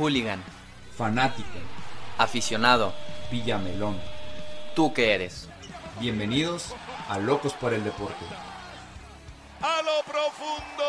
[0.00, 0.42] Hooligan.
[0.96, 1.48] Fanático.
[2.16, 2.94] Aficionado.
[3.30, 3.98] Villamelón.
[4.74, 5.46] ¿Tú qué eres?
[6.00, 6.74] Bienvenidos
[7.08, 8.24] a Locos por el Deporte.
[9.60, 10.84] a lo profundo.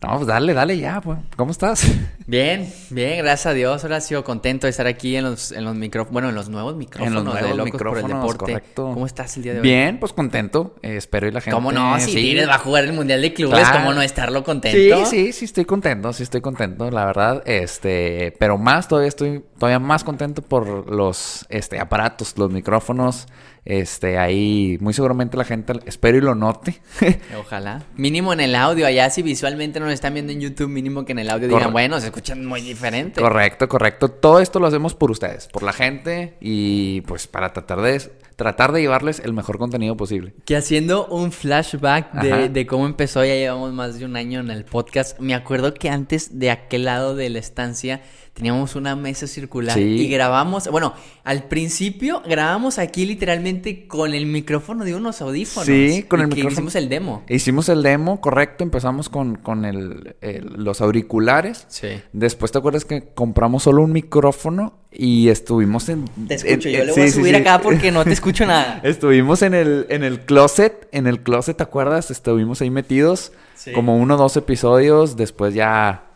[0.00, 1.18] No, pues dale, dale ya, pues.
[1.36, 1.84] ¿Cómo estás?
[2.30, 3.82] Bien, bien, gracias a Dios.
[3.82, 6.76] Ahora sido contento de estar aquí en los, en los micrófonos, bueno, en los nuevos
[6.76, 7.64] micrófonos nuevos de Locos por
[7.98, 8.38] el micrófonos, Deporte.
[8.52, 8.90] correcto.
[8.94, 9.62] ¿Cómo estás el día de hoy?
[9.64, 10.76] Bien, pues contento.
[10.80, 11.56] Eh, espero y la gente.
[11.56, 11.98] ¿Cómo no?
[11.98, 12.36] Si sí.
[12.36, 13.78] Va a jugar el Mundial de Clubes, Claro.
[13.80, 15.06] ¿cómo no estarlo Sí, contento?
[15.06, 19.80] sí, sí estoy contento, sí estoy contento, la verdad, este, pero más todavía estoy todavía
[19.80, 23.26] más contento por los este aparatos, los micrófonos,
[23.66, 26.80] este, ahí muy seguramente la gente espero y lo note.
[27.38, 27.82] Ojalá.
[27.96, 31.12] Mínimo en el audio, allá si visualmente no lo están viendo en YouTube, mínimo que
[31.12, 33.20] en el audio digan, bueno, se escuchan muy diferente.
[33.20, 34.10] correcto, correcto.
[34.10, 38.00] Todo esto lo hacemos por ustedes, por la gente y pues para tratar de
[38.40, 40.32] tratar de llevarles el mejor contenido posible.
[40.46, 44.64] Que haciendo un flashback de, cómo empezó, ya llevamos más de un año en el
[44.64, 45.20] podcast.
[45.20, 48.00] Me acuerdo que antes de aquel lado de la estancia
[48.40, 49.82] teníamos una mesa circular Sí.
[49.82, 55.66] y grabamos, bueno, al principio grabamos aquí literalmente con el micrófono de unos audífonos.
[55.66, 56.52] Sí, con el que micrófono.
[56.54, 57.22] Hicimos el demo.
[57.28, 61.66] Hicimos el demo, correcto, empezamos con, con el- el- los auriculares.
[61.68, 61.88] Sí.
[62.14, 66.06] Después te acuerdas que compramos solo un micrófono y estuvimos en...
[66.26, 67.40] Te escucho, en- yo le voy a sí, subir sí.
[67.42, 68.80] acá porque no te escucho nada.
[68.84, 72.10] Estuvimos en el, en el closet, en el closet, ¿te acuerdas?
[72.10, 73.72] Estuvimos ahí metidos Sí.
[73.72, 76.06] como uno o dos episodios, después ya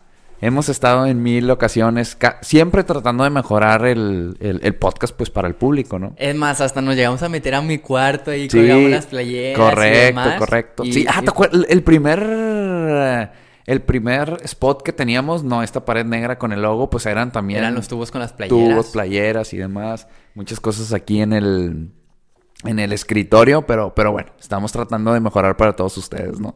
[0.45, 5.29] hemos estado en mil ocasiones, ca- siempre tratando de mejorar el, el- el podcast pues
[5.29, 6.13] para el público, ¿no?
[6.17, 9.57] Es más, hasta nos llegamos a meter a mi cuarto y Sí, colgamos las playeras.
[9.57, 10.39] y correcto, demás.
[10.39, 10.83] correcto.
[10.83, 11.61] Y- sí, ah, y- ¿te acuerdas?
[11.61, 13.31] El- El primer...
[13.67, 17.61] El primer spot que teníamos, no esta pared negra con el logo, pues eran también
[17.61, 18.69] Eran los tubos con las playeras.
[18.69, 20.07] tubos, playeras y demás.
[20.35, 21.89] Muchas cosas aquí en el,
[22.63, 26.55] en el escritorio, pero, pero bueno, estamos tratando de mejorar para todos ustedes, ¿no?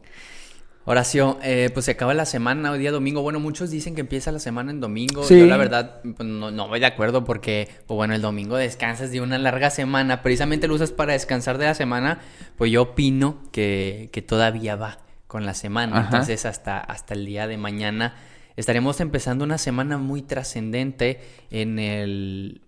[0.90, 3.22] Horacio, eh, pues se acaba la semana, hoy día domingo.
[3.22, 5.22] Bueno, muchos dicen que empieza la semana en domingo.
[5.22, 5.38] Sí.
[5.38, 9.12] Yo la verdad pues, no, no voy de acuerdo porque, pues bueno, el domingo descansas
[9.12, 10.20] de una larga semana.
[10.20, 12.18] Precisamente lo usas para descansar de la semana.
[12.58, 14.98] Pues yo opino que, que todavía va
[15.28, 15.96] con la semana.
[15.96, 16.06] Ajá.
[16.06, 18.16] Entonces hasta, hasta el día de mañana
[18.56, 21.20] estaremos empezando una semana muy trascendente
[21.52, 22.62] en el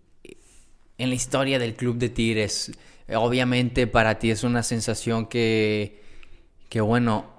[0.97, 2.71] en la historia del Club de Tigres.
[3.13, 6.01] Obviamente para ti es una sensación que,
[6.69, 7.32] que bueno,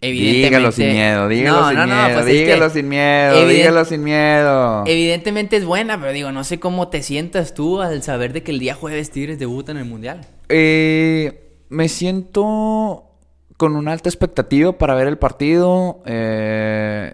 [0.00, 0.48] evidentemente...
[0.48, 3.48] Dígalo sin miedo, dígalo No, sin no, no, miedo, es que dígalo sin miedo, evident-
[3.56, 4.84] dígalo sin miedo.
[4.86, 8.50] Evidentemente es buena, pero digo, no sé cómo te sientas tú al saber de que
[8.52, 10.20] el día jueves Tigres debuta en el Mundial.
[10.48, 13.04] Eh, me siento
[13.56, 16.02] con una alta expectativa para ver el partido.
[16.06, 17.12] eh,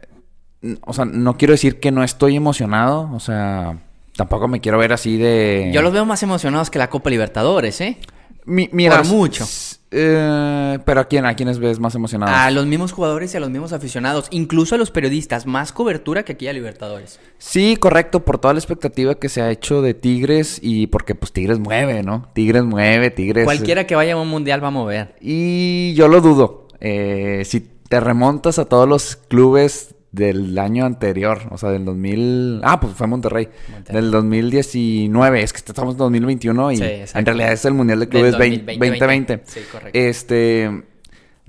[0.84, 3.10] o sea, no quiero decir que no estoy emocionado.
[3.12, 3.78] O sea,
[4.16, 5.70] tampoco me quiero ver así de.
[5.72, 7.98] Yo los veo más emocionados que la Copa Libertadores, ¿eh?
[8.46, 9.44] Mi- mira, por mucho.
[9.90, 12.34] eh, pero a quién, a quiénes ves más emocionados.
[12.36, 16.24] A los mismos jugadores y a los mismos aficionados, incluso a los periodistas, más cobertura
[16.24, 17.18] que aquí a Libertadores.
[17.38, 21.32] Sí, correcto, por toda la expectativa que se ha hecho de Tigres y porque pues
[21.32, 22.28] Tigres mueve, ¿no?
[22.34, 23.44] Tigres mueve, Tigres.
[23.44, 25.16] Cualquiera que vaya a un mundial va a mover.
[25.20, 26.68] Y yo lo dudo.
[26.80, 32.60] Eh, si te remontas a todos los clubes del año anterior, o sea, del 2000...
[32.62, 33.48] Ah, pues fue Monterrey.
[33.70, 34.02] Monterrey.
[34.02, 36.84] Del 2019, es que estamos en 2021 y Sí,
[37.14, 38.72] en realidad es el Mundial de Clubes 2020.
[38.72, 39.36] 2020.
[39.36, 39.42] 2020.
[39.46, 39.98] Sí, correcto.
[39.98, 40.82] Este...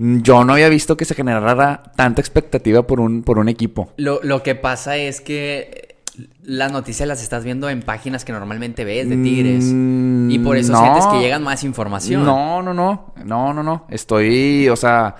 [0.00, 3.92] Yo no había visto que se generara tanta expectativa por un, por un equipo.
[3.96, 5.88] Lo, lo que pasa es que
[6.42, 9.64] las noticias las estás viendo en páginas que normalmente ves de Tigres.
[9.66, 10.80] Mm, y por eso no.
[10.80, 12.24] sientes que llegan más información.
[12.24, 13.12] No, no, no.
[13.24, 13.86] No, no, no.
[13.90, 15.14] Estoy, o sea,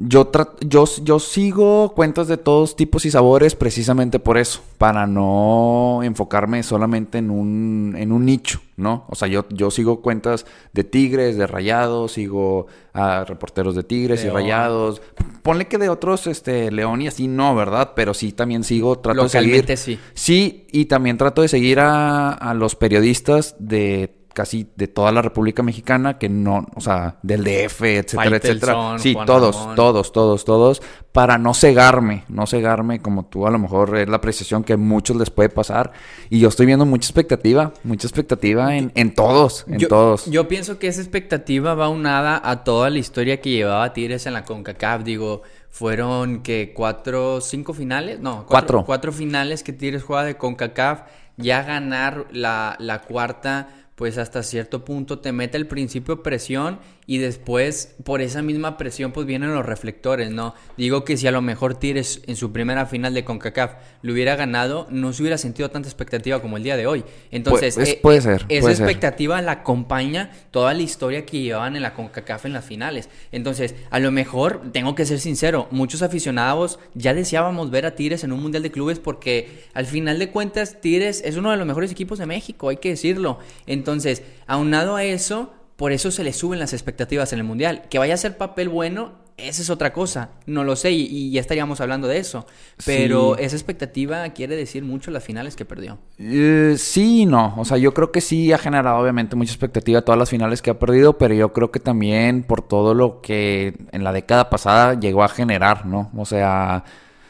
[0.00, 6.02] yo, yo, yo sigo cuentas de todos tipos y sabores precisamente por eso, para no
[6.04, 9.06] enfocarme solamente en un, en un nicho, ¿no?
[9.08, 14.24] O sea, yo, yo sigo cuentas de tigres, de rayados, sigo a reporteros de tigres
[14.24, 15.02] y rayados.
[15.42, 17.94] Ponle que de otros, este, León y así no, ¿verdad?
[17.96, 19.76] Pero sí también sigo, trato de seguir.
[19.76, 19.98] Sí.
[20.14, 25.20] Sí, y también trato de seguir a, a los periodistas de casi de toda la
[25.20, 28.98] República Mexicana, que no, o sea, del DF, etcétera, etcétera.
[28.98, 29.74] Sí, Juan todos, Ramón.
[29.74, 30.80] todos, todos, todos,
[31.10, 34.76] para no cegarme, no cegarme como tú a lo mejor es la apreciación que a
[34.76, 35.90] muchos les puede pasar.
[36.30, 40.26] Y yo estoy viendo mucha expectativa, mucha expectativa en, en todos, en yo, todos.
[40.26, 44.34] Yo pienso que esa expectativa va unada a toda la historia que llevaba Tigres en
[44.34, 45.02] la CONCACAF.
[45.02, 48.84] Digo, fueron que cuatro, cinco finales, no, Cuatro.
[48.84, 51.00] cuatro finales que Tigres juega de CONCACAF.
[51.40, 53.68] Ya ganar la, la cuarta,
[53.98, 56.78] pues hasta cierto punto te mete el principio presión
[57.08, 60.54] y después por esa misma presión pues vienen los reflectores, ¿no?
[60.76, 64.36] Digo que si a lo mejor Tigres en su primera final de CONCACAF lo hubiera
[64.36, 67.04] ganado, no se hubiera sentido tanta expectativa como el día de hoy.
[67.30, 68.84] Entonces, Pues, eh, puede ser, esa puede ser.
[68.84, 73.08] expectativa la acompaña toda la historia que llevaban en la CONCACAF en las finales.
[73.32, 78.22] Entonces, a lo mejor, tengo que ser sincero, muchos aficionados ya deseábamos ver a Tigres
[78.22, 81.66] en un Mundial de Clubes porque al final de cuentas Tigres es uno de los
[81.66, 83.38] mejores equipos de México, hay que decirlo.
[83.66, 87.84] Entonces, aunado a eso, por eso se le suben las expectativas en el Mundial.
[87.88, 90.30] Que vaya a ser papel bueno, esa es otra cosa.
[90.46, 92.46] No lo sé y, y ya estaríamos hablando de eso.
[92.84, 93.44] Pero Sí.
[93.44, 95.98] esa expectativa quiere decir mucho las finales que perdió.
[96.18, 97.54] Eh, sí y no.
[97.58, 100.70] O sea, yo creo que sí ha generado obviamente mucha expectativa todas las finales que
[100.70, 104.98] ha perdido, pero yo creo que también por todo lo que en la década pasada
[104.98, 106.10] llegó a generar, ¿no?
[106.16, 106.82] O sea,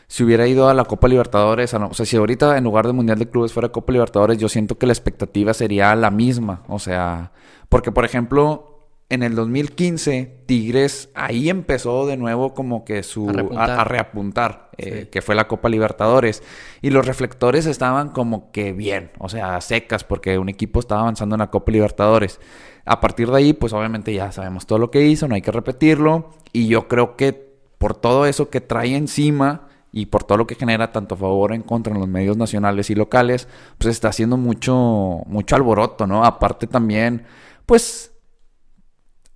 [0.09, 3.19] si hubiera ido a la Copa Libertadores, o sea, si ahorita en lugar de Mundial
[3.19, 6.63] de Clubes fuera Copa Libertadores, yo siento que la expectativa sería la misma.
[6.67, 7.33] O sea,
[7.69, 13.33] porque por ejemplo, en el 2015, Tigres ahí empezó de nuevo como que su A
[13.33, 13.71] repuntar.
[13.71, 15.07] a- a reapuntar, eh, Sí.
[15.11, 16.43] que fue la Copa Libertadores.
[16.83, 21.35] Y los reflectores estaban como que bien, o sea, secas, porque un equipo estaba avanzando
[21.37, 22.41] en la Copa Libertadores.
[22.87, 25.53] A partir de ahí, pues obviamente ya sabemos todo lo que hizo, no hay que
[25.53, 26.31] repetirlo.
[26.53, 27.33] Y yo creo que
[27.79, 31.63] por todo eso que trae encima y por todo lo que genera tanto favor en
[31.63, 33.49] contra en los medios nacionales y locales,
[33.79, 36.25] pues está haciendo mucho, mucho alboroto, ¿no?
[36.25, 37.25] Aparte también,
[37.67, 38.13] pues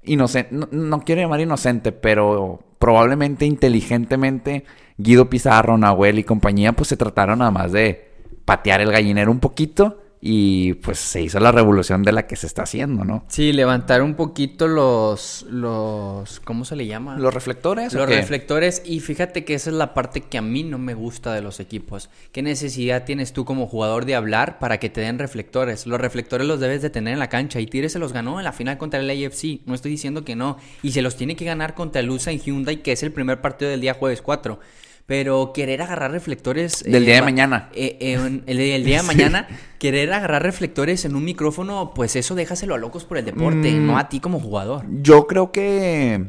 [0.03, 4.65] inocente, no, no quiero llamar inocente, pero probablemente inteligentemente
[4.99, 8.11] Guido Pizarro, Nahuel y compañía, pues se trataron nada más de
[8.45, 12.47] patear el gallinero un poquito y pues se hizo la revolución de la que se
[12.47, 13.25] está haciendo, ¿no?
[13.27, 17.19] Sí, levantar un poquito los, los, ¿cómo se le llama?
[17.19, 17.93] Los reflectores.
[17.93, 21.35] Los reflectores, y fíjate que esa es la parte que a mí no me gusta
[21.35, 22.09] de los equipos.
[22.31, 25.89] ¿Qué necesidad tienes tú como jugador de hablar para que te den reflectores?
[25.89, 28.45] Los reflectores los debes de tener en la cancha y Tigres se los ganó en
[28.45, 29.63] la final contra el AFC.
[29.67, 30.57] No estoy diciendo que no.
[30.85, 33.41] Y se los tiene que ganar contra el USA en Hyundai, que es el primer
[33.41, 34.61] partido del día jueves 4.
[35.07, 36.85] Pero querer agarrar reflectores...
[36.85, 37.69] Del día de mañana.
[37.75, 42.15] eh, eh, en- el, el día de mañana, querer agarrar reflectores en un micrófono, pues
[42.17, 43.87] eso déjaselo a locos por el deporte, Mm.
[43.87, 44.85] no a ti como jugador.
[45.03, 46.27] Yo creo que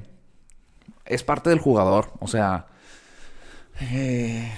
[1.06, 2.12] es parte del jugador.
[2.20, 2.66] O sea,
[3.80, 4.52] eh,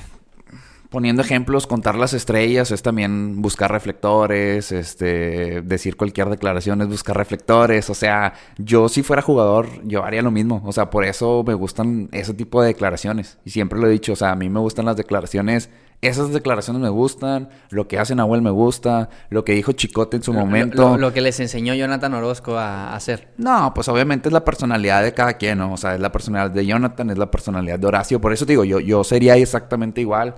[0.89, 7.17] poniendo ejemplos, contar las estrellas es también buscar reflectores, este, decir cualquier declaración es buscar
[7.17, 7.89] reflectores.
[7.89, 10.61] O sea, yo si fuera jugador, yo haría lo mismo.
[10.65, 13.37] O sea, por eso me gustan ese tipo de declaraciones.
[13.45, 15.69] Y siempre lo he dicho, o sea, a mí me gustan las declaraciones.
[16.01, 20.23] Esas declaraciones me gustan, lo que hace Nahuel me gusta, lo que dijo Chicote en
[20.23, 20.89] su Lo- momento.
[20.89, 23.29] Lo, lo que les enseñó Jonathan Orozco a hacer.
[23.37, 25.73] No, pues obviamente es la personalidad de cada quien, ¿no?
[25.73, 28.19] O sea, es la personalidad de Jonathan, es la personalidad de Horacio.
[28.21, 30.35] Por eso digo, yo, yo sería exactamente igual.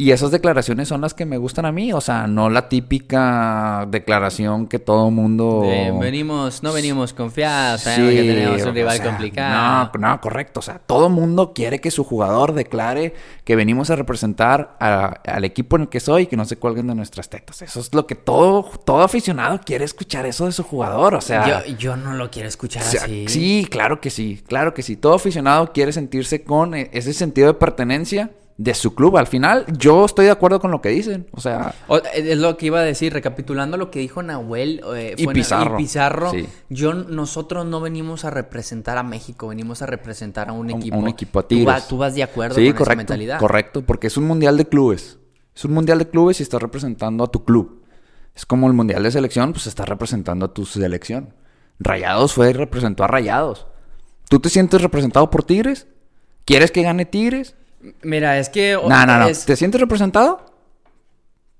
[0.00, 1.92] Y esas declaraciones son las que me gustan a mí.
[1.92, 5.62] O sea, no la típica declaración que todo mundo...
[5.64, 9.90] De, venimos, no venimos confiados, Sí, sabemos que tenemos un o rival sea, complicado.
[9.98, 10.60] No, no, correcto.
[10.60, 13.12] O sea, todo mundo quiere que su jugador declare
[13.42, 16.56] que venimos a representar a- al equipo en el que soy y que no se
[16.58, 17.62] cuelguen de nuestras tetas.
[17.62, 21.16] Eso es lo que todo, todo aficionado quiere escuchar eso de su jugador.
[21.16, 21.64] O sea...
[21.66, 23.24] yo, yo no lo quiero escuchar O sea, así.
[23.26, 24.94] Sí, claro que sí, claro que sí.
[24.96, 29.16] Todo aficionado quiere sentirse con e- ese sentido de pertenencia de su club.
[29.16, 31.28] Al final, yo estoy de acuerdo con lo que dicen.
[31.30, 35.14] O sea, O- es lo que iba a decir, recapitulando lo que dijo Nahuel eh,
[35.16, 35.74] Y fue- Pizarro.
[35.78, 36.46] y Pizarro, Sí.
[36.68, 40.96] yo, nosotros no venimos a representar a México, venimos a representar a un equipo.
[40.98, 41.68] un equipo a ¿Tú, Tigres.
[41.68, 43.38] va- tú vas de acuerdo sí, con esa correcto, mentalidad.
[43.38, 45.18] correcto, porque es un mundial de clubes.
[45.54, 47.84] Es un mundial de clubes y estás representando a tu club.
[48.34, 51.32] Es como el mundial de selección, pues estás representando a tu selección.
[51.78, 53.66] Rayados fue y representó a Rayados.
[54.28, 55.86] ¿Tú te sientes representado por Tigres?
[56.44, 57.54] ¿Quieres que gane Tigres?
[58.02, 58.72] Mira, es que...
[58.74, 59.28] No, no, no.
[59.28, 60.44] es- ¿Te sientes representado?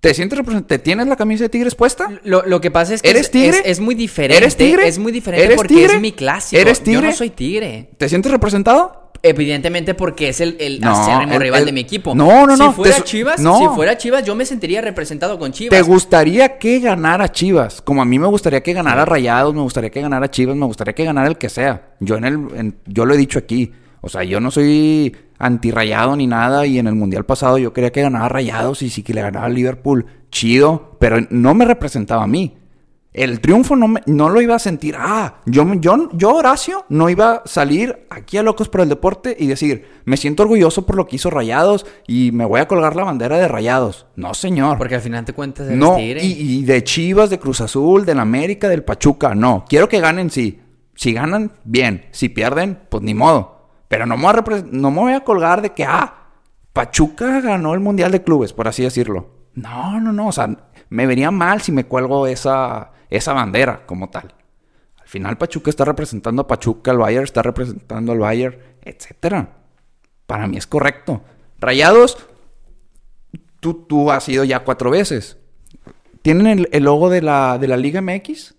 [0.00, 0.68] ¿Te sientes representado?
[0.68, 2.08] ¿Te tienes la camisa de Tigres puesta?
[2.22, 3.58] Lo, lo que pasa es que ¿Eres es, tigre?
[3.58, 4.36] es- es muy diferente.
[4.36, 4.86] ¿Eres tigre?
[4.86, 5.94] Es muy diferente ¿Eres porque tigre?
[5.96, 6.60] es mi clásico.
[6.60, 7.02] ¿Eres Yo tigre?
[7.08, 7.90] no soy tigre.
[7.98, 9.10] ¿Te sientes representado?
[9.20, 12.14] Evidentemente porque es el, el No, acérrimo el- rival el- de mi equipo.
[12.14, 13.58] No, no, no, Si fuera te Chivas, no.
[13.58, 15.76] si fuera Chivas, yo me sentiría representado con Chivas.
[15.76, 17.82] ¿Te gustaría que ganara Chivas?
[17.82, 20.94] Como a mí me gustaría que ganara Rayados, me gustaría que ganara Chivas, me gustaría
[20.94, 21.88] que ganara el que sea.
[21.98, 23.72] Yo en el en- yo lo he dicho aquí.
[24.00, 27.92] O sea, yo no soy antirrayado ni nada y en el mundial pasado yo quería
[27.92, 32.24] que ganara Rayados y sí que le ganaba a Liverpool, chido, pero no me representaba
[32.24, 32.54] a mí.
[33.14, 34.94] El triunfo no, me- no lo iba a sentir.
[34.96, 39.34] Ah, yo, yo, yo, Horacio, no iba a salir aquí a Locos por el Deporte
[39.36, 42.94] y decir, me siento orgulloso por lo que hizo Rayados y me voy a colgar
[42.94, 44.06] la bandera de Rayados.
[44.14, 44.78] No, señor.
[44.78, 46.12] Porque al final te cuentas eres No, y,
[46.60, 49.64] y de Chivas, de Cruz Azul, del América, del Pachuca, no.
[49.68, 50.60] Quiero que ganen, sí.
[50.94, 52.04] Si ganan, bien.
[52.12, 53.57] Si pierden, pues ni modo.
[53.88, 56.14] Pero no me voy a, repre- no me voy a colgar de que, ah,
[56.72, 59.30] Pachuca ganó el Mundial de Clubes, por así decirlo.
[59.54, 60.28] No, no, no.
[60.28, 60.48] O sea,
[60.90, 64.34] me vería mal si me cuelgo esa, esa bandera como tal.
[64.96, 69.48] Al Al final Pachuca está representando a Pachuca, el Bayern está representando al Bayern, etcétera.
[70.26, 71.22] Para mí es correcto.
[71.58, 72.18] Rayados,
[73.60, 75.38] tú, tú has ido ya cuatro veces.
[76.22, 78.54] ¿Tienen el, el logo de la, de la Liga MX?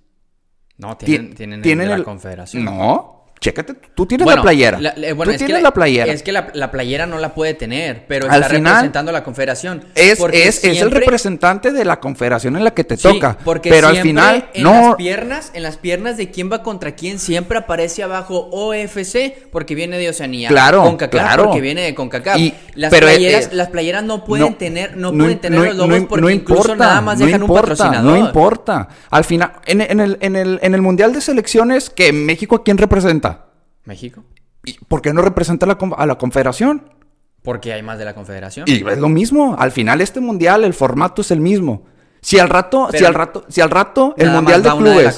[0.77, 2.65] No, Ti- tienen, tienen, el de la el- confederación.
[2.65, 3.18] No.
[3.41, 4.79] Chécate, tú tienes Bueno, la playera.
[4.81, 6.11] la- eh, bueno, tú tienes la- la playera.
[6.11, 9.13] Es que la, la playera no la puede tener, pero Al está final, representando a
[9.13, 9.85] la confederación.
[9.95, 13.37] Es, es, es el representante de la confederación en la que te Sí, toca.
[13.45, 14.73] porque pero al final, en no.
[14.89, 19.73] las piernas, en las piernas de quién va contra quién siempre aparece abajo OFC porque
[19.73, 20.49] viene de Oceanía.
[20.49, 21.43] Claro, CONCACAF claro.
[21.45, 22.37] porque viene de CONCACAF.
[22.39, 25.59] Y- las pero, playeras, eh, las playeras no pueden no, tener, no, no pueden tener
[25.59, 28.11] los logos porque incluso nada más dejan importa, un patrocinador.
[28.11, 28.87] No importa.
[29.09, 32.63] Al final, en, en el, en, el, en el Mundial de Selecciones, que México a
[32.63, 33.28] quién representa?
[33.85, 34.23] México.
[34.65, 36.93] ¿Y ¿Por qué no representa a la, con- a la Confederación?
[37.41, 38.65] Porque hay más de la confederación.
[38.67, 39.55] Y es lo mismo.
[39.57, 41.83] Al final, este Mundial, el formato es el mismo.
[42.21, 45.15] Si al rato, si al rato, si al rato el Mundial de la Clubes,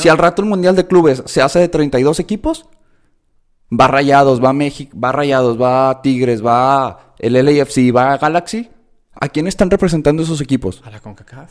[0.00, 2.66] si al rato el Mundial de Clubes se hace de 32 equipos,
[3.70, 8.70] va Rayados, va México, va Rayados, va Tigres, va el LAFC, va Galaxy.
[9.20, 10.80] ¿A quién están representando esos equipos?
[10.86, 11.50] A la CONCACAF.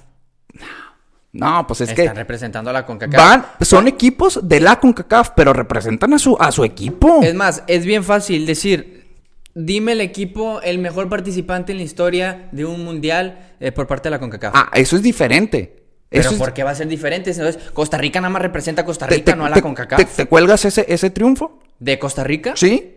[1.39, 3.15] No, pues es Están que representando a la CONCACAF.
[3.17, 7.21] van, son equipos de la CONCACAF, pero representan a su, a su equipo.
[7.23, 9.07] Es más, es bien fácil decir,
[9.53, 14.07] dime el equipo, el mejor participante en la historia de un mundial eh, por parte
[14.09, 14.53] de la CONCACAF.
[14.55, 15.83] Ah, eso es diferente.
[16.09, 17.31] Pero Eso ¿por qué va a ser diferente?
[17.31, 19.99] Entonces, Costa Rica nada más representa a Costa Rica, te- no a la te- CONCACAF.
[19.99, 21.59] te- te cuelgas ese, ese triunfo?
[21.79, 22.53] ¿De Costa Rica?
[22.55, 22.95] ¿Sí?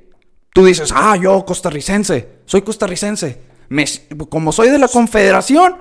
[0.55, 3.39] Tú dices, ah, yo costarricense, soy costarricense.
[3.69, 3.85] Me-
[4.29, 5.77] como soy de la confederación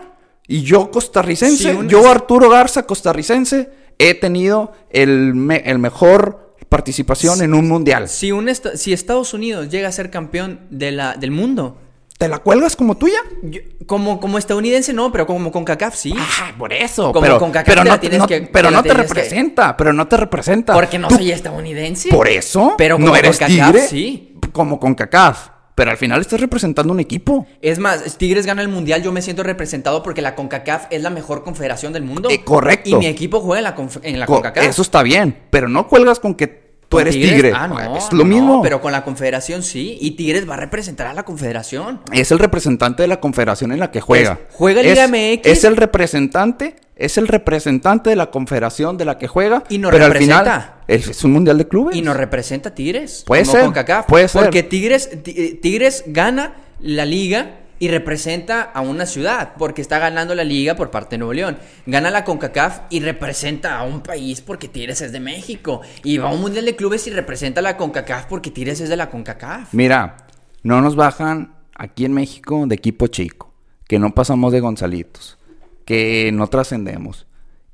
[0.50, 6.56] y yo costarricense, Sí, un- yo Arturo Garza costarricense, he tenido el, me- el mejor
[6.68, 8.10] participación en un mundial.
[8.10, 11.78] Si, un si Estados Unidos llega a ser campeón de la, del mundo,
[12.18, 13.20] ¿Te la cuelgas como tuya?
[13.44, 16.14] yo- como, como estadounidense no, pero como CONCACAF sí.
[16.18, 17.14] Ah, por eso.
[17.14, 18.96] Como pero CONCACAF pero te la no, tienes no- que- pero te no te que-
[18.96, 20.74] representa, pero no te representa.
[20.74, 22.10] porque no Tú- soy estadounidense.
[22.10, 24.36] Por eso, Pero no como eres CONCACAF, tigre, sí.
[24.52, 25.50] como con CACAF.
[25.80, 27.48] Pero al final estás representando un equipo.
[27.62, 31.10] Es más, Tigres gana el mundial, yo me siento representado porque la CONCACAF es la
[31.10, 32.30] mejor confederación del mundo.
[32.30, 32.90] Eh, correcto.
[32.90, 34.66] Y mi equipo juega en la, conf- en la Co- CONCACAF.
[34.66, 37.34] Eso está bien, pero no cuelgas con que tú ¿Con eres Tigres?
[37.34, 37.54] tigre.
[37.56, 38.56] Ah, no, es no, lo mismo.
[38.58, 39.98] no, pero con la confederación sí.
[40.02, 42.02] Y Tigres va a representar a la confederación.
[42.12, 44.38] Es el representante de la confederación en la que juega.
[44.52, 45.46] Juega Liga es, MX.
[45.48, 49.64] Es el representante, es el representante de la confederación de la que juega.
[49.70, 50.40] Y pero al representa.
[50.44, 51.96] final es, es un mundial de clubes.
[51.96, 53.24] Y nos representa Tigres.
[53.26, 54.06] Puede como ser, CONCACAF.
[54.08, 54.42] puede ser.
[54.44, 59.54] Porque Tigres, Ti- eh, Tigres gana la liga y representa a una ciudad.
[59.58, 61.58] Porque está ganando la liga por parte de Nuevo León.
[61.86, 65.82] Gana la CONCACAF y representa a un país porque Tigres es de México.
[66.04, 68.90] Y va a un mundial de clubes y representa a la CONCACAF porque Tigres es
[68.90, 69.74] de la CONCACAF.
[69.74, 70.18] Mira,
[70.64, 73.54] no nos bajan aquí en México de equipo chico,
[73.88, 75.38] que no pasamos de Gonzalitos,
[75.86, 77.26] que no trascendemos.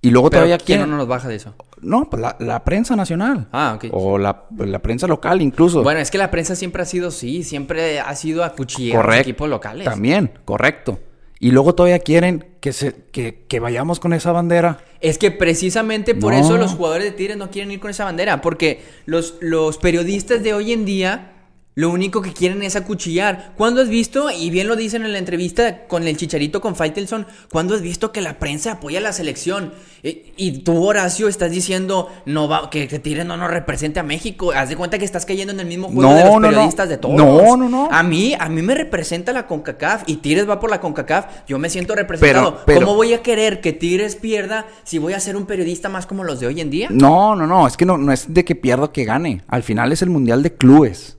[0.01, 1.55] Y luego Pero todavía ¿quién no nos baja de eso?
[1.85, 3.47] No, pues la, la prensa nacional.
[3.51, 3.85] Ah, ok.
[3.91, 5.83] O la, la prensa local incluso.
[5.83, 9.07] Bueno, es que la prensa siempre ha sido sí, siempre ha sido a cuchillar a
[9.07, 9.85] los equipos locales.
[9.85, 10.99] También, correcto.
[11.39, 14.79] Y luego todavía quieren que, se, que, que vayamos con esa bandera.
[15.01, 16.39] Es que precisamente por No.
[16.39, 20.41] eso los jugadores de Tigres no quieren ir con esa bandera, porque los, los periodistas
[20.43, 21.33] de hoy en día
[21.75, 23.51] lo único que quieren es acuchillar.
[23.57, 27.27] ¿Cuándo has visto, y bien lo dicen en la entrevista con el Chicharito con Faitelson,
[27.51, 29.73] ¿cuándo has visto que la prensa apoya a la selección?
[30.01, 34.03] Eh, y tú, Horacio, estás diciendo no va, que, que Tigres no nos represente a
[34.03, 34.51] México.
[34.53, 36.47] Haz de cuenta que estás cayendo en el mismo juego No, de los no, no.
[36.49, 37.15] periodistas de todos.
[37.15, 37.89] No, no, no.
[37.91, 41.45] A mí, a mí me representa la CONCACAF y Tigres va por la CONCACAF.
[41.47, 42.51] Yo me siento representado.
[42.51, 45.89] Pero- pero- ¿Cómo voy a querer que Tigres pierda si voy a ser un periodista
[45.89, 46.87] más como los de hoy en día?
[46.89, 47.67] No, no, no.
[47.67, 49.41] Es que no, no es de que pierda o que gane.
[49.47, 51.17] Al final es el mundial de clubes.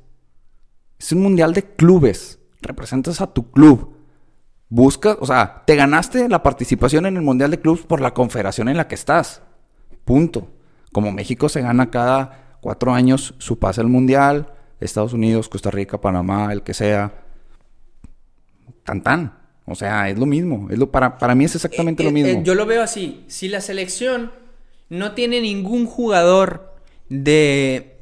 [0.99, 2.39] Es un mundial de clubes.
[2.63, 3.97] Representas a tu club.
[4.69, 8.69] Buscas, o sea, te ganaste la participación en el mundial de clubes por la confederación
[8.69, 9.43] en la que estás.
[10.05, 10.49] Punto.
[10.93, 16.01] Como México se gana cada cuatro años su pase al mundial, Estados Unidos, Costa Rica,
[16.01, 17.13] Panamá, el que sea.
[18.85, 19.39] Tan tan.
[19.67, 20.69] O sea, es lo mismo.
[20.71, 22.41] Es lo, para, para mí es exactamente Eh, lo eh, mismo.
[22.41, 23.25] eh, yo lo veo así.
[23.29, 24.33] Si la selección
[24.89, 26.75] no tiene ningún jugador
[27.09, 27.99] de,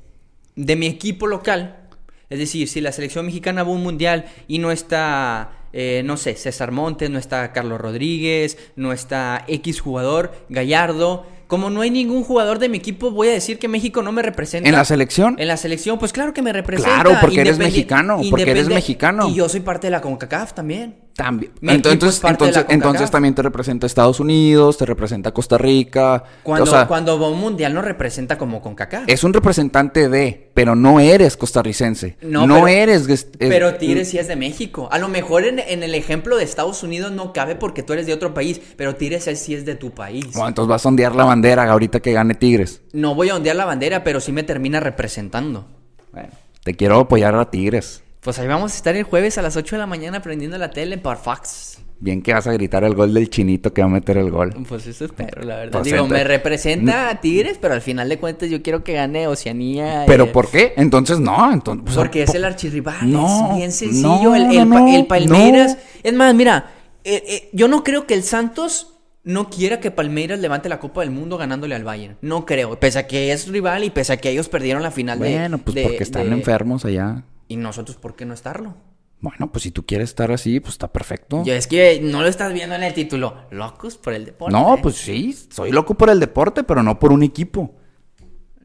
[0.56, 1.83] de mi equipo local,
[2.30, 6.16] es decir, si la selección mexicana va a un mundial y no está, eh, no
[6.16, 11.26] sé, César Montes, no está Carlos Rodríguez, no está X jugador, Gallardo.
[11.46, 14.22] Como no hay ningún jugador de mi equipo, voy a decir que México no me
[14.22, 14.68] representa.
[14.68, 15.36] ¿En la selección?
[15.38, 17.02] En la selección, pues claro que me representa.
[17.02, 19.28] Claro, porque eres mexicano, porque eres mexicano.
[19.28, 21.03] Y yo soy parte de la CONCACAF también.
[21.16, 21.52] También.
[21.62, 26.24] Equipo Entonces, entonces, entonces también te representa Estados Unidos, te representa Costa Rica.
[26.42, 29.04] Cuando, o sea, cuando va un mundial no representa como con Kaká.
[29.06, 32.16] es un representante de, pero no eres costarricense.
[32.20, 33.28] No, pero- eres.
[33.38, 34.88] Pero Tigres sí es de México.
[34.90, 38.06] A lo mejor en, en el ejemplo de Estados Unidos no cabe porque tú eres
[38.06, 40.32] de otro país, pero Tigres es- sí es de tu país.
[40.32, 42.82] Bueno, entonces vas a ondear la bandera ahorita que gane Tigres.
[42.92, 45.66] No voy a ondear la bandera, pero sí me termina representando.
[46.12, 46.30] Bueno,
[46.64, 48.03] te quiero apoyar a Tigres.
[48.24, 50.70] Pues ahí vamos a estar el jueves a las 8 de la mañana prendiendo la
[50.70, 51.78] tele por Fox.
[52.00, 54.54] Bien que vas a gritar el gol del chinito que va a meter el gol.
[54.66, 55.72] Pues eso espero, la verdad.
[55.72, 58.94] Pues Digo, entonces- me representa a Tigres, pero al final de cuentas yo quiero que
[58.94, 60.04] gane Oceanía.
[60.06, 60.72] ¿Pero eh, por qué?
[60.76, 61.52] Entonces no.
[61.52, 64.06] Entonces, pues, Porque es el archirrival, No, es bien sencillo.
[64.30, 65.76] no, el, el no, Palmeiras.
[66.02, 66.70] Es más, mira,
[67.04, 71.02] eh, eh, yo no creo que el Santos no quiera que Palmeiras levante la Copa
[71.02, 72.16] del Mundo ganándole al Bayern.
[72.22, 72.78] No creo.
[72.80, 75.30] Pese a que es rival y pese a que ellos perdieron la final de.
[75.30, 77.24] Bueno, pues de- porque están de- enfermos allá.
[77.48, 78.74] Y nosotros, ¿por qué no estarlo?
[79.20, 81.42] Bueno, pues si tú quieres estar así, pues está perfecto.
[81.44, 83.36] Yo es que no lo estás viendo en el título.
[83.50, 84.52] Locos por el deporte.
[84.54, 87.74] No, pues sí, soy loco por el deporte, pero no por un equipo.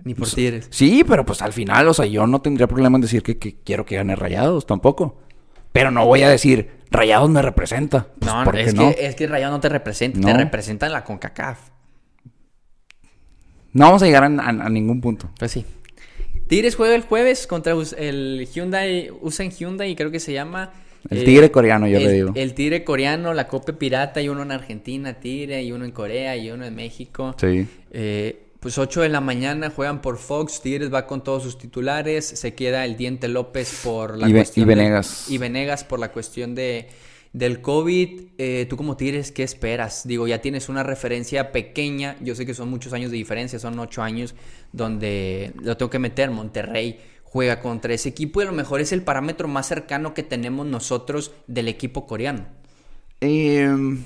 [0.03, 0.67] Ni por Tigres.
[0.71, 3.55] Sí, pero pues al final, o sea, yo no tendría problema en decir que, que
[3.61, 5.19] quiero que gane Rayados tampoco.
[5.71, 8.07] Pero no voy a decir, Rayados me representa.
[8.19, 8.93] Pues, No, ¿por qué es, no?
[8.95, 10.25] Que, es que Rayado no te representa, No.
[10.27, 11.59] te representa en la CONCACAF.
[13.73, 15.29] No vamos a llegar a, a- a ningún punto.
[15.37, 15.65] Pues sí.
[16.49, 20.73] Tigres juega el jueves contra el Hyundai, Usain Hyundai, creo que se llama.
[21.09, 22.31] El tigre coreano, yo el, le digo.
[22.35, 26.35] El tigre coreano, la Copa Pirata, y uno en Argentina, Tigre, y uno en Corea,
[26.35, 27.35] y uno en México.
[27.39, 27.65] Sí.
[27.91, 32.25] Eh, pues 8 de la mañana juegan por Fox, Tigres va con todos sus titulares,
[32.25, 35.29] se queda el Diente López por la Y cuestión y de- Venegas.
[35.29, 36.89] y Venegas por la cuestión de
[37.33, 38.21] del COVID.
[38.37, 40.07] Eh, Tú como Tigres, ¿qué esperas?
[40.07, 43.77] Digo, ya tienes una referencia pequeña, yo sé que son muchos años de diferencia, son
[43.79, 44.33] 8 años
[44.71, 48.91] donde lo tengo que meter, Monterrey juega contra ese equipo y a lo mejor es
[48.91, 52.45] el parámetro más cercano que tenemos nosotros del equipo coreano.
[53.21, 54.03] Em,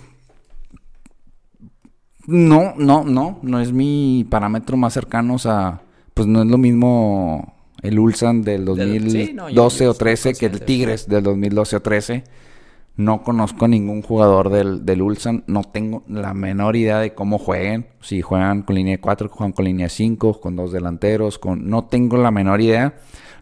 [2.27, 3.39] no, no, no.
[3.41, 5.35] No es mi parámetro más cercano.
[5.35, 5.81] O sea,
[6.13, 9.67] pues no es lo mismo el Ulsan del Del- 2012 sí, no, yo- yo o
[9.67, 12.23] estoy 13 que el de Tigres del 2012 o 13.
[12.95, 15.43] No conozco ningún jugador del, del Ulsan.
[15.47, 17.87] No tengo la menor idea de cómo jueguen.
[18.01, 21.39] Si juegan con línea de 4, juegan con línea de 5, con dos delanteros.
[21.39, 21.69] Con...
[21.69, 22.93] No tengo la menor idea.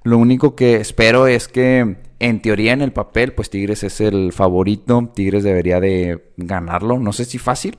[0.04, 4.32] Lo único que espero es que, en teoría, en el papel, pues Tigres es el
[4.32, 5.12] favorito.
[5.14, 6.98] Tigres debería de ganarlo.
[6.98, 7.78] No sé si fácil,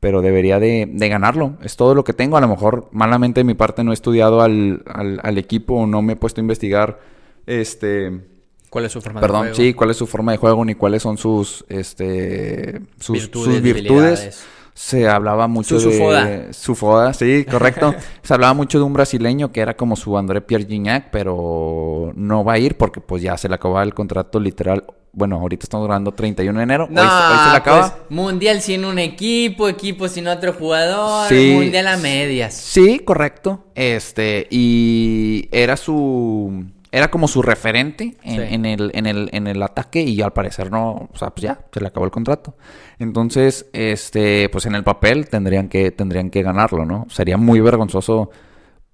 [0.00, 1.56] pero debería de, de ganarlo.
[1.62, 2.36] Es todo lo que tengo.
[2.36, 5.86] A lo mejor, malamente de mi parte, no he estudiado al, al, al equipo o
[5.86, 7.00] no me he puesto a investigar.
[7.46, 8.33] Este.
[8.74, 9.54] ¿Cuál es su forma de Perdón, juego?
[9.54, 13.62] sí, cuál es su forma de juego ni cuáles son sus, este, sus Virtudes, sus
[13.62, 14.44] virtudes.
[14.74, 16.52] Se hablaba mucho Su de Sufoda.
[16.52, 17.94] su foda, sí, correcto.
[18.24, 22.42] Se hablaba mucho de un brasileño que era como su André Pierre Gignac, pero no
[22.42, 24.82] va a ir porque pues ya se le acababa el contrato literal.
[25.12, 26.88] Bueno, ahorita estamos grabando 31 de enero.
[26.90, 27.80] No, hoy, se- hoy se le acaba.
[27.92, 31.52] pues, mundial sin un equipo, equipo sin otro jugador, Sí.
[31.54, 32.54] mundial a medias.
[32.54, 33.66] Sí, correcto.
[33.76, 36.64] Este, y era su.
[36.94, 38.54] Era como su referente en, Sí.
[38.54, 41.58] en el, en, el, en el ataque y al parecer no, o sea, pues ya,
[41.72, 42.56] se le acabó el contrato.
[43.00, 47.06] Entonces, este, pues en el papel tendrían que, tendrían que ganarlo, ¿no?
[47.10, 48.30] Sería muy vergonzoso,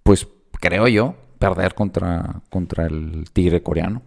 [0.03, 0.27] pues
[0.61, 4.01] creo yo, perder contra, contra el tigre coreano.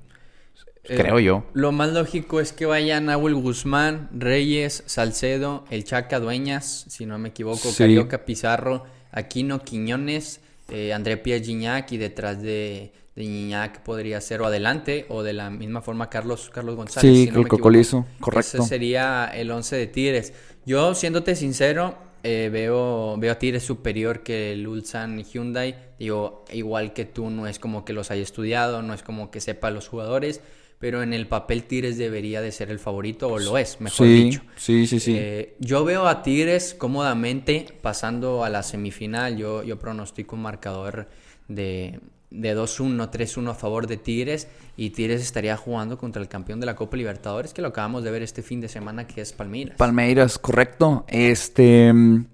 [0.86, 1.44] Eh, creo yo.
[1.54, 7.20] Lo más lógico es que vayan Nahuel Guzmán, Reyes, Salcedo, el Chaca Dueñas, si no
[7.20, 7.78] me equivoco, Sí.
[7.84, 14.42] Carioca Pizarro, Aquino Quiñones, eh, André Pierre Gignac y detrás de, de Gignac podría ser
[14.42, 17.12] o adelante o de la misma forma Carlos, Carlos González.
[17.12, 17.48] Sí, si no.
[17.48, 18.58] Cocolizo, correcto.
[18.58, 20.34] Ese sería el 11 de Tigres.
[20.66, 25.76] Yo, siéndote sincero, eh, veo, veo a Tigres superior que el Ulsan Hyundai.
[26.00, 29.42] Digo, igual que tú, no es como que los haya estudiado, no es como que
[29.42, 30.42] sepa los jugadores,
[30.80, 34.14] pero en el papel Tigres debería de ser el favorito, o lo es, mejor sí,
[34.14, 34.42] dicho.
[34.56, 35.16] sí, sí, sí.
[35.18, 39.38] Eh, yo veo a Tigres cómodamente pasando a la semifinal.
[39.38, 41.08] Yo, yo pronostico un marcador
[41.48, 42.00] de,
[42.34, 44.48] de 2-1, 3-1 a favor de Tigres.
[44.76, 48.12] Y Tigres estaría jugando contra el campeón de la Copa Libertadores, que lo acabamos de
[48.12, 49.78] ver este fin de semana, que es Palmeiras.
[49.78, 51.06] Palmeiras, correcto.
[51.08, 51.94] Este.
[51.94, 52.26] mm,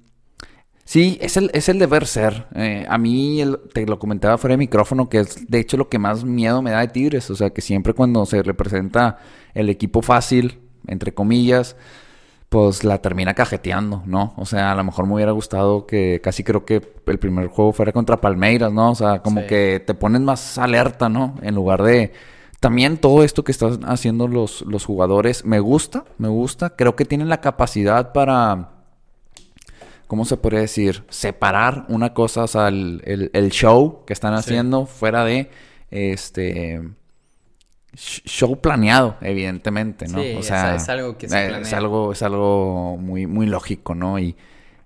[0.85, 2.47] Sí, es el, es el deber ser.
[2.55, 5.88] Eh, a mí, el- te lo comentaba fuera de micrófono, que es de hecho lo
[5.88, 7.29] que más miedo me da de Tigres.
[7.29, 9.19] O sea, que siempre cuando se representa
[9.53, 10.57] el equipo fácil,
[10.88, 11.75] entre comillas,
[12.49, 14.33] pues la termina cajeteando, ¿no?
[14.35, 17.73] O sea, a lo mejor me hubiera gustado que casi creo que el primer juego
[17.73, 18.91] fuera contra Palmeiras, ¿no?
[18.91, 19.47] O sea, como Sí.
[19.47, 21.35] que te pones más alerta, ¿no?
[21.41, 22.12] En lugar de...
[22.59, 26.71] También todo esto que están haciendo los, los jugadores me gusta, me gusta.
[26.71, 28.71] Creo que tienen la capacidad para...
[30.07, 31.03] ¿Cómo se podría decir?
[31.09, 35.49] Separar una cosa, o sea, el, el- el show que están haciendo fuera de...
[35.91, 36.81] Este
[37.95, 40.21] show planeado, evidentemente, ¿no?
[40.21, 40.30] Sí,
[40.75, 41.67] es- es algo que se eh, planea.
[41.67, 44.19] Es algo, es algo muy, muy lógico, ¿no?
[44.19, 44.36] Y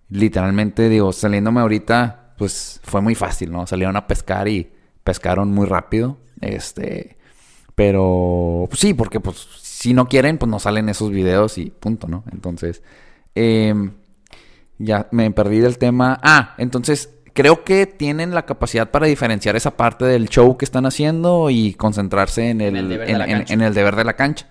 [0.10, 3.68] literalmente, digo, saliéndome ahorita, pues fue muy fácil, ¿no?
[3.68, 4.72] Salieron a pescar y
[5.04, 6.18] pescaron muy rápido.
[6.42, 7.18] Este.
[7.76, 12.08] Pero, pues sí, porque pues si no quieren, pues no salen esos videos y punto,
[12.08, 12.24] ¿no?
[12.32, 12.84] Entonces,
[13.36, 13.92] em,
[14.78, 16.20] ya me perdí del tema.
[16.22, 20.86] Ah, entonces creo que tienen la capacidad para diferenciar esa parte del show que están
[20.86, 23.54] haciendo y concentrarse en el, el deber de en- la en- cancha.
[23.54, 24.48] en el deber de la cancha.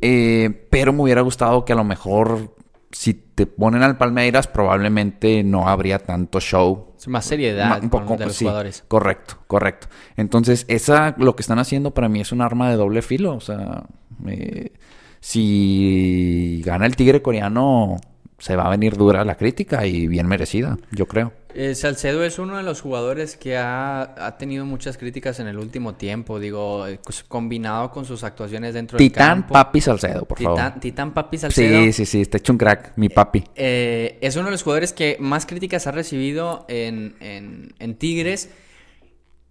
[0.00, 2.54] Eh, pero me hubiera gustado que a lo mejor
[2.92, 7.90] si te ponen al Palmeiras probablemente no habría tanto show Es más seriedad Ma- un
[7.90, 8.84] poco de los sí, jugadores.
[8.88, 9.88] Correcto, correcto.
[10.16, 13.34] Entonces, esa, lo que están haciendo para mí es un arma de doble filo.
[13.34, 13.84] O sea,
[14.26, 14.72] eh,
[15.20, 17.96] si gana el tigre coreano,
[18.38, 21.32] se va a venir dura la crítica y bien merecida, yo creo.
[21.54, 25.58] Eh, Salcedo es uno de los jugadores que ha, ha tenido muchas críticas en el
[25.58, 29.54] último tiempo, digo, eh, cos- combinado con sus actuaciones dentro del Titán campo.
[29.54, 30.56] Papi Salcedo, por favor.
[30.58, 31.82] Titán, Titán Papi Salcedo.
[31.86, 33.42] Sí, sí, sí, está hecho un crack, mi papi.
[33.56, 38.50] Eh, es uno de los jugadores que más críticas ha recibido en, en- en Tigres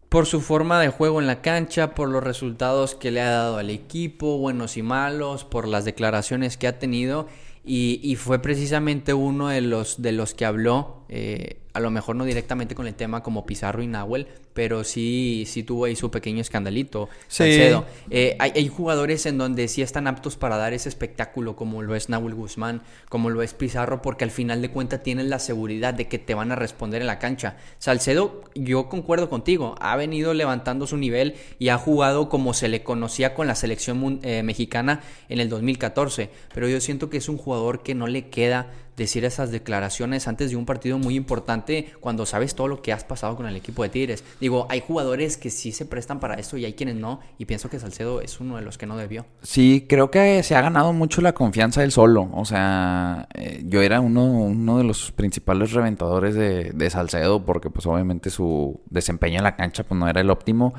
[0.08, 3.58] por su forma de juego en la cancha, por los resultados que le ha dado
[3.58, 7.28] al equipo, buenos y malos, por las declaraciones que ha tenido.
[7.68, 12.16] Y, y fue precisamente uno de los, de los que habló, eh, a lo mejor
[12.16, 16.10] no directamente con el tema como Pizarro y Nahuel, pero sí, sí tuvo ahí su
[16.10, 17.08] pequeño escandalito.
[17.28, 17.44] Sí.
[17.44, 17.86] Salcedo.
[18.10, 21.94] Eh, hay, hay jugadores en donde sí están aptos para dar ese espectáculo, como lo
[21.94, 25.94] es Nahuel Guzmán, como lo es Pizarro, porque al final de cuentas tienen la seguridad
[25.94, 27.58] de que te van a responder en la cancha.
[27.78, 32.82] Salcedo, yo concuerdo contigo, ha venido levantando su nivel y ha jugado como se le
[32.82, 37.38] conocía con la selección eh, mexicana en el 2014, pero yo siento que es un
[37.38, 42.26] jugador que no le queda decir esas declaraciones antes de un partido muy importante cuando
[42.26, 44.24] sabes todo lo que has pasado con el equipo de Tigres.
[44.42, 47.70] Digo, hay jugadores que sí se prestan para eso y hay quienes no, y pienso
[47.70, 49.26] que Salcedo es uno de los que no debió.
[49.44, 52.30] Sí, creo que se ha ganado mucho la confianza él solo.
[52.34, 57.70] O sea, eh, yo era uno, uno de los principales reventadores de, de Salcedo porque
[57.70, 60.74] pues obviamente su desempeño en la cancha pues no era el óptimo.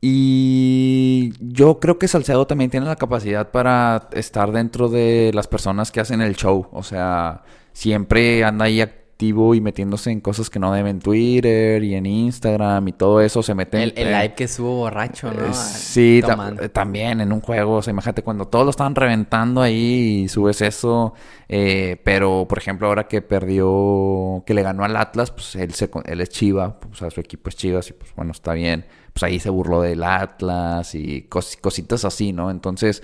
[0.00, 5.90] Y yo creo que Salcedo también tiene la capacidad para estar dentro de las personas
[5.90, 6.68] que hacen el show.
[6.72, 11.94] O sea, siempre anda ahí activo y metiéndose en cosas que no deben Twitter y
[11.94, 15.46] en Instagram y todo eso se mete El, el en- live que estuvo borracho, ¿no?
[15.46, 16.36] eh, Sí, ta-
[16.68, 20.60] también en un juego, o sea, imagínate cuando todos lo estaban reventando ahí y subes
[20.60, 21.14] eso,
[21.48, 25.88] eh, pero por ejemplo ahora que perdió, que le ganó al Atlas, pues él, se,
[26.04, 28.84] él es Chiva, pues, o sea, su equipo es Chivas y pues bueno, está bien,
[29.16, 32.50] pues ahí se burló del Atlas y cos- cositas así, ¿no?
[32.50, 33.02] Entonces,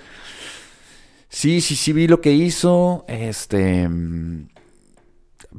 [1.29, 3.87] sí, sí, sí vi lo que hizo, este...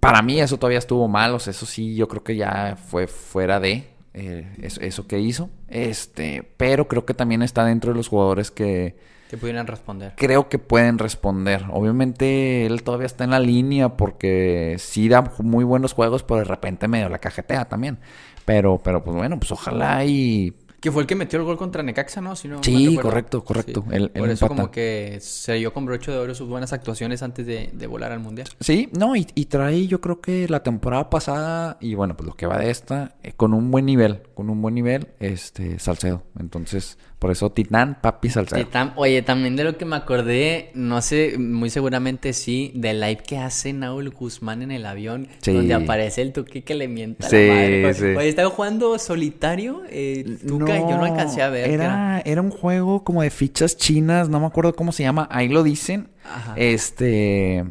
[0.00, 3.06] Para mí eso todavía estuvo mal, o sea, eso sí, yo creo que ya fue
[3.06, 5.50] fuera de eh, eso, eso que hizo.
[5.68, 8.96] Este, pero creo que también está dentro de los jugadores que
[9.28, 10.12] Que pudieran responder.
[10.16, 11.64] creo que pueden responder.
[11.72, 16.44] Obviamente él todavía está en la línea porque sí da muy buenos juegos, pero de
[16.44, 17.98] repente medio la cajetea también.
[18.44, 21.82] Pero, pero pues bueno, pues ojalá y Que fue el que metió el gol contra
[21.82, 22.36] Necaxa, ¿no?
[22.36, 23.84] Si no Sí, correcto, correcto.
[23.90, 24.48] Él- él Por eso empata.
[24.60, 28.12] como que se dio con broche de oro sus buenas actuaciones antes de, de volar
[28.12, 28.48] al Mundial.
[28.60, 32.34] Sí, no, y, y trae yo creo que la temporada pasada y bueno, pues lo
[32.36, 36.22] que va de esta, eh, con un buen nivel, con un buen nivel, este, Salcedo.
[36.38, 38.60] Entonces, por eso Titán, Papi Salcedo.
[38.60, 43.00] Sí, tam- oye, también de lo que me acordé, no sé, muy seguramente sí, del
[43.00, 45.54] live que hace Naul Guzmán en el avión, Sí.
[45.54, 47.94] donde aparece el Tuque que le mienta a Sí, la madre.
[47.94, 48.04] sí.
[48.04, 51.70] Oye, estaba jugando solitario, eh, Tuca, yo no alcancé a ver.
[51.70, 55.48] Era, era un juego como de fichas chinas, no me acuerdo cómo se llama, ahí
[55.48, 56.10] lo dicen.
[56.30, 56.52] Ajá.
[56.58, 57.64] Este,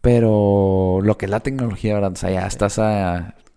[0.00, 2.10] pero lo que es la tecnología, ¿verdad?
[2.12, 2.80] O sea, ya estás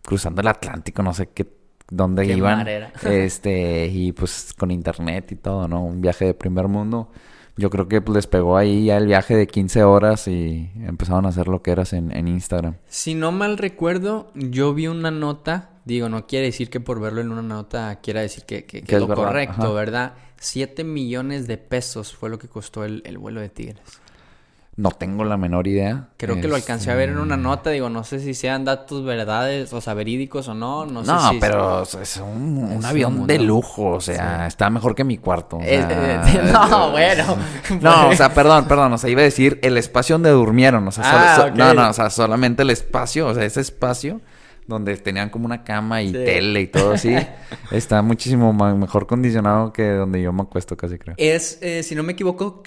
[0.04, 1.48] cruzando el Atlántico, no sé qué,
[1.95, 2.65] dónde Qué iban.
[3.03, 5.84] Este, y pues con internet y todo, ¿no?
[5.84, 7.10] Un viaje de primer mundo.
[7.56, 11.25] Yo creo que pues, les pegó ahí ya el viaje de 15 horas y empezaron
[11.25, 12.77] a hacer lo que eras en, en Instagram.
[12.88, 17.21] Si no mal recuerdo, yo vi una nota, digo, no quiere decir que por verlo
[17.21, 19.71] en una nota quiera decir que, que, que Que es es lo verdad, correcto, ajá.
[19.71, 20.13] ¿verdad?
[20.38, 23.82] 7 millones de pesos fue lo que costó el, el vuelo de Tigres.
[24.75, 26.07] No tengo la menor idea.
[26.17, 28.65] Creo que lo alcancé a ver en una Este, nota, digo, no sé si sean
[28.65, 31.38] datos verdades, o sea, verídicos o no, no sé No, si...
[31.39, 35.19] pero es un, un Es un avión de lujo, o sea, está mejor que mi
[35.19, 35.57] cuarto.
[35.57, 37.38] o Eh, sea, eh, no, bueno.
[37.81, 40.91] No, o sea, perdón, perdón, o sea, iba a decir el espacio donde durmieron, o
[40.91, 44.21] sea, Ah, no, no, o sea, solamente el espacio, o sea, ese espacio
[44.65, 46.13] donde tenían como una cama y Sí.
[46.13, 47.13] tele y todo así,
[47.69, 51.13] está muchísimo mejor condicionado que donde yo me acuesto casi creo.
[51.17, 52.63] Es, eh, si no me equivoco,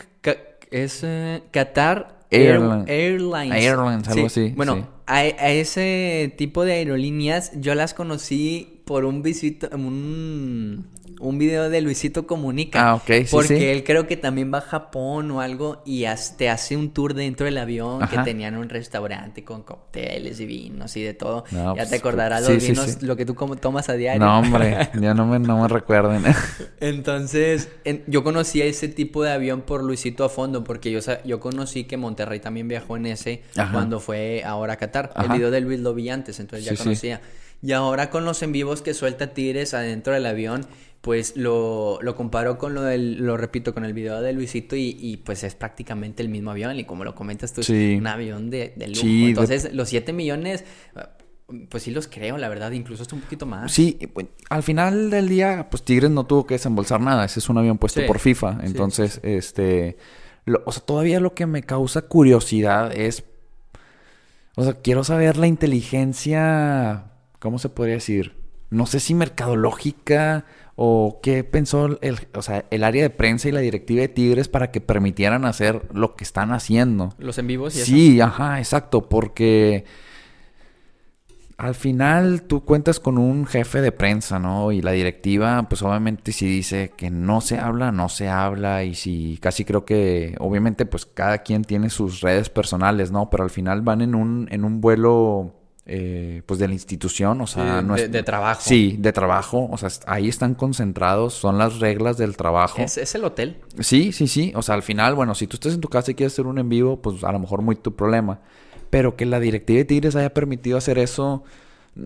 [0.70, 3.64] es eh, Qatar Airline- Air- Airlines.
[3.64, 4.84] Airlines, algo así, Bueno, sí.
[5.06, 10.86] A, a ese tipo de aerolíneas yo las conocí por un visito, un,
[11.18, 12.90] un video de Luisito Comunica.
[12.90, 13.64] Ah, ok, sí, Porque sí.
[13.64, 16.04] él creo que también va a Japón o algo y
[16.38, 20.96] te hace un tour dentro del avión que tenían un restaurante con cócteles y vinos
[20.96, 21.42] y de todo.
[21.50, 24.24] No, ya pues, te acordarás los sí, vinos, lo que tú como tomas a diario.
[24.24, 26.22] No, hombre, ya no me, no me recuerden.
[26.80, 31.40] Entonces, en- yo conocí ese tipo de avión por Luisito a fondo, porque yo, yo
[31.40, 33.72] conocí que Monterrey también viajó en ese Ajá.
[33.72, 35.10] cuando fue ahora a Qatar.
[35.12, 35.24] Ajá.
[35.26, 37.20] El video de Luis lo vi antes, entonces ya conocía.
[37.62, 40.66] Y ahora con los en vivos que suelta Tigres adentro del avión,
[41.00, 44.96] pues lo, lo comparo con lo del, lo repito, con el video de Luisito y,
[45.00, 47.92] y, pues es prácticamente el mismo avión y como lo comentas tú, Sí.
[47.94, 49.00] es un avión de, de lujo.
[49.00, 50.64] Sí, de- entonces, los 7 millones,
[51.68, 53.70] pues sí los creo, la verdad, incluso hasta un poquito más.
[53.72, 53.98] Sí,
[54.50, 57.24] al final del día, pues Tigres no tuvo que desembolsar nada.
[57.24, 58.58] Ese es un avión puesto Sí, por FIFA.
[58.64, 59.96] Entonces, este.
[60.44, 63.22] lo- o sea, todavía lo que me causa curiosidad es.
[64.56, 67.04] O sea, quiero saber la inteligencia.
[67.38, 68.34] ¿Cómo se podría decir?
[68.70, 70.44] No sé si mercadológica
[70.74, 74.48] o qué pensó el, o sea, el área de prensa y la directiva de Tigres
[74.48, 77.14] para que permitieran hacer lo que están haciendo.
[77.18, 77.86] Los en vivos y eso.
[77.86, 79.84] Sí, ajá, exacto, porque
[81.56, 84.72] al final tú cuentas con un jefe de prensa, ¿no?
[84.72, 88.94] Y la directiva, pues obviamente si dice que no se habla, no se habla y
[88.94, 93.30] si casi creo que obviamente pues cada quien tiene sus redes personales, ¿no?
[93.30, 95.54] Pero al final van en un en un vuelo
[95.86, 98.60] eh, pues de la institución, o sea, Sí, no de- es- de trabajo.
[98.64, 102.82] Sí, de trabajo, o sea, ahí están concentrados, son las reglas del trabajo.
[102.82, 103.58] Es, es el hotel.
[103.80, 104.52] Sí, sí, sí.
[104.56, 106.58] O sea, al final, bueno, si tú estás en tu casa y quieres hacer un
[106.58, 108.40] en vivo, pues a lo mejor muy tu problema.
[108.90, 111.44] Pero que la directiva de Tigres haya permitido hacer eso,
[111.94, 112.02] mm,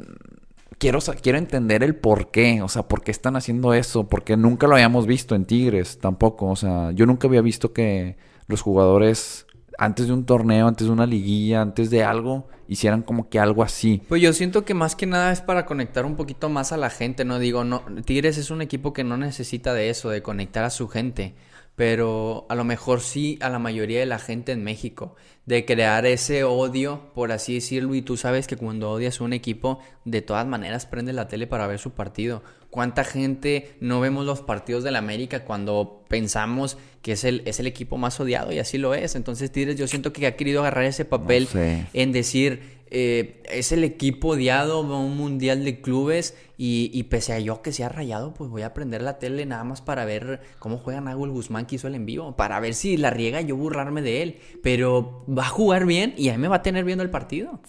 [0.78, 2.62] quiero, quiero entender el por qué.
[2.62, 4.08] O sea, por qué están haciendo eso.
[4.08, 6.46] Porque nunca lo habíamos visto en Tigres tampoco.
[6.48, 8.16] O sea, yo nunca había visto que
[8.46, 9.46] los jugadores,
[9.80, 13.62] antes de un torneo, antes de una liguilla, antes de algo, hicieran como que algo
[13.62, 14.02] así.
[14.10, 16.90] Pues yo siento que más que nada es para conectar un poquito más a la
[16.90, 17.38] gente, ¿no?
[17.38, 20.86] Digo, no, Tigres es un equipo que no necesita de eso, de conectar a su
[20.86, 21.34] gente,
[21.80, 25.16] pero a lo mejor sí a la mayoría de la gente en México,
[25.46, 29.78] de crear ese odio, por así decirlo, y tú sabes que cuando odias un equipo,
[30.04, 32.42] de todas maneras prende la tele para ver su partido.
[32.68, 37.66] ¿Cuánta gente no vemos los partidos del América cuando pensamos que es el, es el
[37.66, 38.52] equipo más odiado?
[38.52, 39.14] Y así lo es.
[39.14, 41.86] Entonces Tigres yo siento que ha querido agarrar ese papel sé.
[41.94, 47.38] en decir, eh, es el equipo odiado, a un mundial de clubes y, pese a
[47.38, 50.76] yo que sea rayado, pues voy a prender la tele nada más para ver cómo
[50.76, 54.02] juega Nahuel Guzmán que hizo el en vivo, para ver si la riega yo burlarme
[54.02, 57.10] de él, pero va a jugar bien y ahí me va a tener viendo el
[57.10, 57.60] partido.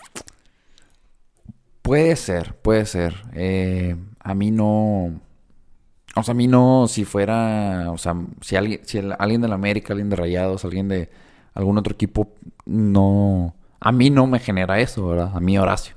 [1.82, 3.16] Puede ser, puede ser.
[3.34, 5.22] Eh, a mí no.
[6.16, 7.92] O sea, a mí no, si fuera.
[7.92, 11.10] O sea, si alguien, si alguien de la América, alguien de Rayados, alguien de
[11.54, 12.30] algún otro equipo,
[12.66, 13.56] no.
[13.82, 15.32] A mí no me genera eso, ¿verdad?
[15.36, 15.96] A mí Horacio.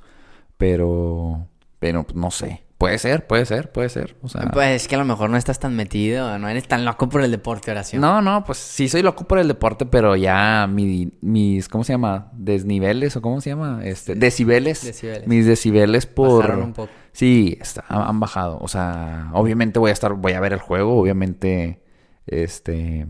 [0.56, 1.46] Pero.
[1.78, 2.62] Pero pues, no sé.
[2.78, 4.16] Puede ser, puede ser, puede ser.
[4.22, 4.50] O sea.
[4.52, 7.22] Pues es que a lo mejor no estás tan metido, no eres tan loco por
[7.22, 8.02] el deporte, oración.
[8.02, 11.92] No, no, pues sí soy loco por el deporte, pero ya mi- mis, ¿cómo se
[11.92, 12.30] llama?
[12.32, 13.80] Desniveles o cómo se llama?
[13.84, 14.84] Este, decibeles.
[14.84, 15.26] Decibeles.
[15.28, 16.90] Mis decibeles por Bajaron un poco.
[17.12, 18.58] Sí, está- han han bajado.
[18.60, 21.80] O sea, obviamente voy a estar, voy a ver el juego, obviamente,
[22.26, 23.06] este,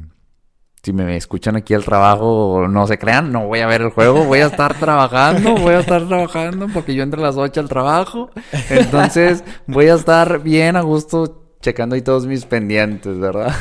[0.84, 4.24] si me escuchan aquí el trabajo, no se crean, no voy a ver el juego,
[4.24, 7.68] voy a estar trabajando, voy a estar trabajando porque yo entro a las 8 al
[7.68, 8.30] trabajo.
[8.70, 13.54] Entonces, voy a estar bien a gusto checando ahí todos mis pendientes, ¿verdad?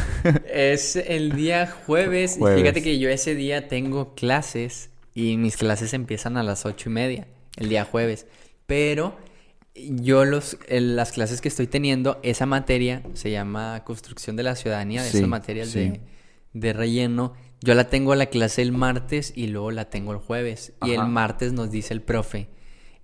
[0.53, 2.59] Es el día jueves, Jueves.
[2.59, 6.89] y fíjate que yo ese día tengo clases y mis clases empiezan a las ocho
[6.89, 8.25] y media, el día jueves.
[8.65, 9.15] Pero
[9.75, 15.01] yo los, las clases que estoy teniendo, esa materia se llama construcción de la ciudadanía,
[15.01, 15.79] de Sí, esas materias sí.
[15.79, 16.01] de,
[16.53, 17.33] de relleno.
[17.61, 20.73] Yo la tengo la clase el martes y luego la tengo el jueves.
[20.85, 22.49] Y el martes nos dice el profe.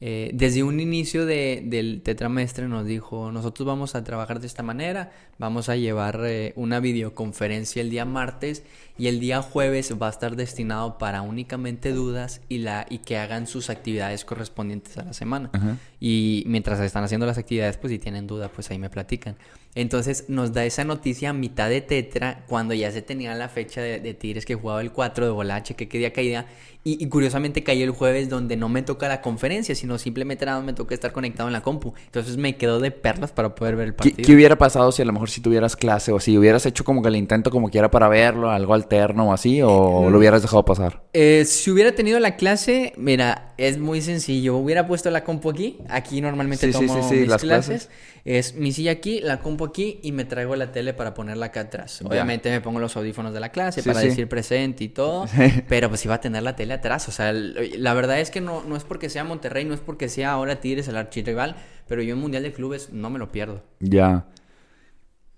[0.02, 4.64] eh, desde un inicio de- del tetramestre nos dijo, nosotros vamos a trabajar de esta
[4.64, 8.64] manera, vamos a llevar eh, una videoconferencia el día martes
[9.00, 13.18] y el día jueves va a estar destinado para únicamente dudas y, la, y que
[13.18, 15.50] hagan sus actividades correspondientes a la semana.
[15.54, 15.78] Ajá.
[16.00, 19.36] Y mientras están haciendo las actividades, pues si tienen duda, pues ahí me platican.
[19.76, 23.82] Entonces nos da esa noticia a mitad de Tetra, cuando ya se tenía la fecha
[23.82, 26.48] de, de Tigres que jugaba el 4 de Bolache, que qué día caía.
[26.84, 30.62] Y, y curiosamente cayó el jueves donde no me toca la conferencia, sino simplemente nada
[30.62, 31.94] me toca estar conectado en la compu.
[32.06, 34.26] Entonces me quedó de perlas para poder ver el ¿Qué, partido.
[34.26, 37.02] qué hubiera pasado si a lo mejor si tuvieras clase o si hubieras hecho como
[37.02, 40.64] que el intento como quiera para verlo, algo alterno o así, o lo hubieras dejado
[40.64, 41.02] pasar?
[41.14, 44.58] Eh, si hubiera tenido la clase, mira, es muy sencillo.
[44.58, 45.78] Hubiera puesto la compu aquí.
[45.90, 47.88] Aquí normalmente Sí, tomo sí, sí, mis las clases.
[47.88, 48.10] clases.
[48.26, 51.62] Es mi silla aquí, la compu aquí y me traigo la tele para ponerla acá
[51.62, 52.00] atrás.
[52.02, 52.08] Ya.
[52.08, 55.26] Obviamente me pongo los audífonos de la clase para decir presente y todo.
[55.68, 57.08] Pero pues iba a tener la tele atrás.
[57.08, 59.86] O sea, la verdad es que no, no es porque sea Monterrey, no es es
[59.86, 61.56] porque sea ahora Tigres el archirrival,
[61.88, 63.64] pero yo en Mundial de Clubes no me lo pierdo.
[63.80, 64.26] Ya.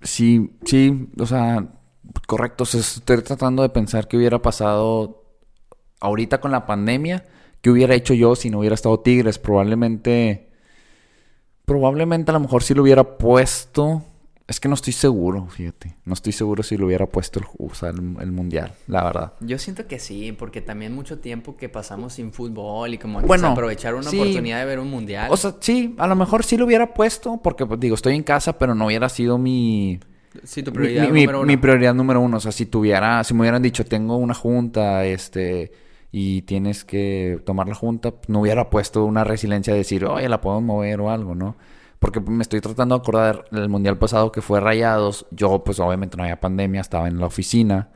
[0.01, 1.67] Sí, sí, o sea,
[2.27, 2.63] correcto.
[2.63, 5.23] Estoy tratando de pensar qué hubiera pasado
[5.99, 7.25] ahorita con la pandemia.
[7.61, 9.37] ¿Qué hubiera hecho yo si no hubiera estado Tigres?
[9.39, 10.49] Probablemente.
[11.65, 14.03] Probablemente a lo mejor sí lo hubiera puesto.
[14.47, 15.95] Es que no estoy seguro, fíjate.
[16.03, 19.33] No estoy seguro si lo hubiera puesto el, o sea, el, el mundial, la verdad.
[19.39, 23.49] Yo siento que sí, porque también mucho tiempo que pasamos sin fútbol y como Bueno,
[23.49, 24.19] aprovechar una sí.
[24.19, 25.29] oportunidad de ver un mundial.
[25.31, 28.23] O sea, sí, a lo mejor sí lo hubiera puesto, porque pues, digo, estoy en
[28.23, 30.01] casa, pero no hubiera sido mi,
[30.43, 31.47] sí, tu mi- prioridad mi, mi- número uno.
[31.47, 32.37] mi prioridad número uno.
[32.37, 35.71] O sea, si tuviera, si me hubieran dicho, tengo una junta, este,
[36.11, 40.41] y tienes que tomar la junta, no hubiera puesto una resiliencia de decir, oye, la
[40.41, 41.55] podemos mover o algo, ¿no?
[41.99, 45.27] Porque me estoy tratando de acordar del mundial pasado que fue Rayados.
[45.31, 47.89] Yo, pues obviamente no había pandemia, estaba en la oficina.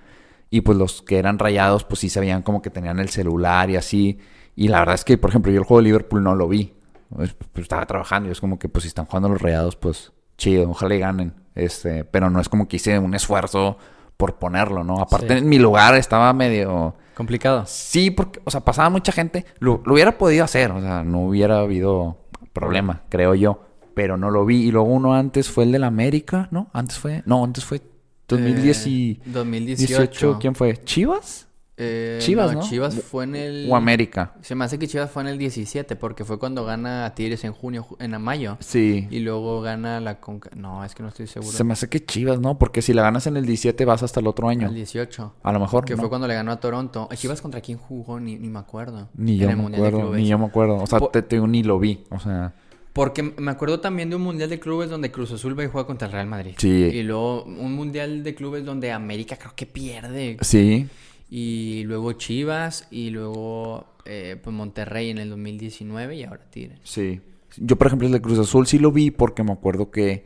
[0.52, 3.70] Y pues los que eran rayados, pues sí se veían como que tenían el celular
[3.72, 4.20] y así.
[4.56, 6.74] Y la verdad es que, por ejemplo, yo el juego de Liverpool no lo vi.
[7.10, 10.14] Pues, pues, estaba trabajando y es como que, pues si están jugando los rayados, pues
[10.38, 11.34] chido, ojalá y ganen.
[11.56, 13.78] Este, pero no es como que hice un esfuerzo
[14.18, 15.00] por ponerlo, ¿no?
[15.00, 15.38] Aparte, Sí.
[15.40, 16.96] en mi lugar estaba medio.
[17.16, 17.64] Complicado.
[17.66, 19.46] Sí, porque, o sea, pasaba mucha gente.
[19.60, 22.18] Lo, lo hubiera podido hacer, o sea, no hubiera habido
[22.54, 23.62] problema, creo yo.
[23.94, 24.64] Pero no lo vi.
[24.64, 26.70] Y luego uno antes fue el del América, ¿no?
[26.74, 27.24] Antes fue.
[27.26, 27.82] No, antes fue
[28.28, 29.12] 2010 y.
[29.12, 30.38] Eh, 2018.
[30.40, 30.76] ¿Quién fue?
[30.84, 31.45] ¿Chivas?
[31.78, 32.66] Eh, Chivas, no, ¿no?
[32.68, 33.68] Chivas fue en el...
[33.70, 34.34] ¿O América?
[34.42, 37.52] Se me hace que Chivas fue en el 17, porque fue cuando gana Tigres en
[37.52, 38.58] junio, ju- en mayo.
[38.62, 39.08] Sí.
[39.12, 40.50] Y luego gana la Conca...
[40.56, 41.52] No, es que no estoy seguro.
[41.52, 42.58] Se me hace que Chivas, ¿no?
[42.58, 44.68] Porque si la ganas en el 17 vas hasta el otro año.
[44.70, 45.34] El 18.
[45.44, 45.84] A lo mejor.
[45.84, 46.00] Que ¿no?
[46.00, 47.10] fue cuando le ganó a Toronto.
[47.14, 48.20] ¿Chivas contra quién jugó?
[48.22, 49.10] Ni, ni me acuerdo.
[49.16, 50.16] Ni En yo el me acuerdo.
[50.16, 50.78] Ni yo me acuerdo.
[50.78, 52.06] O sea, te, ni lo vi.
[52.10, 52.54] O sea.
[52.94, 55.86] Porque me acuerdo también de un Mundial de Clubes donde Cruz Azul va y juega
[55.86, 56.54] contra el Real Madrid.
[56.58, 56.70] Sí.
[56.70, 60.38] Y luego un Mundial de Clubes donde América creo que pierde.
[60.40, 60.88] Sí.
[61.30, 62.88] Y luego Chivas.
[62.92, 66.80] Y luego eh, pues Monterrey en el 2019 y ahora Tigres.
[66.84, 67.22] Sí.
[67.58, 70.26] Yo, por ejemplo, el de Cruz Azul sí lo vi porque me acuerdo que,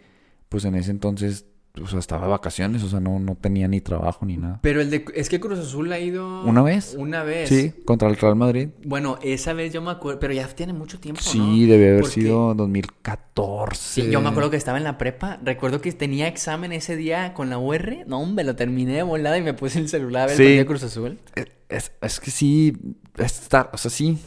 [0.50, 1.46] pues en ese entonces,
[1.82, 4.60] o sea, estaba de vacaciones, o sea, no, no tenía ni trabajo ni nada.
[4.62, 5.06] Pero el de...
[5.16, 6.44] Es que Cruz Azul ha ido...
[6.44, 6.96] ¿Una vez?
[6.98, 7.50] Una vez.
[7.50, 8.70] Sí, contra el Real Madrid.
[8.86, 10.20] Bueno, esa vez yo me acuerdo...
[10.20, 11.30] Pero ya tiene mucho tiempo, ¿no?
[11.32, 14.02] Sí, debe haber Porque- sido 2014.
[14.04, 15.40] Sí, yo me acuerdo que estaba en la prepa.
[15.44, 18.06] Recuerdo que tenía examen ese día con la UR.
[18.08, 20.44] No, hombre, lo terminé de volada y me puse el celular a ver Sí.
[20.46, 21.20] el de Cruz Azul.
[21.36, 22.78] Es, es- es que sí,
[23.18, 24.18] está, o sea, sí.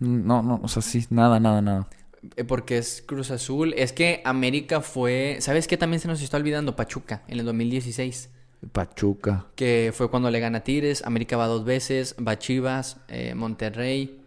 [0.00, 1.88] No, no, o sea, sí, nada, nada, nada.
[2.36, 3.74] Eh, Porque es Cruz Azul.
[3.76, 5.36] Es que América fue...
[5.40, 6.76] ¿Sabes qué también se nos está olvidando?
[6.76, 8.30] Pachuca, en el 2016.
[8.72, 9.46] Pachuca.
[9.56, 11.02] Que fue cuando le gana Tigres.
[11.04, 12.14] América va dos veces.
[12.26, 14.20] Va Chivas, eh, Monterrey.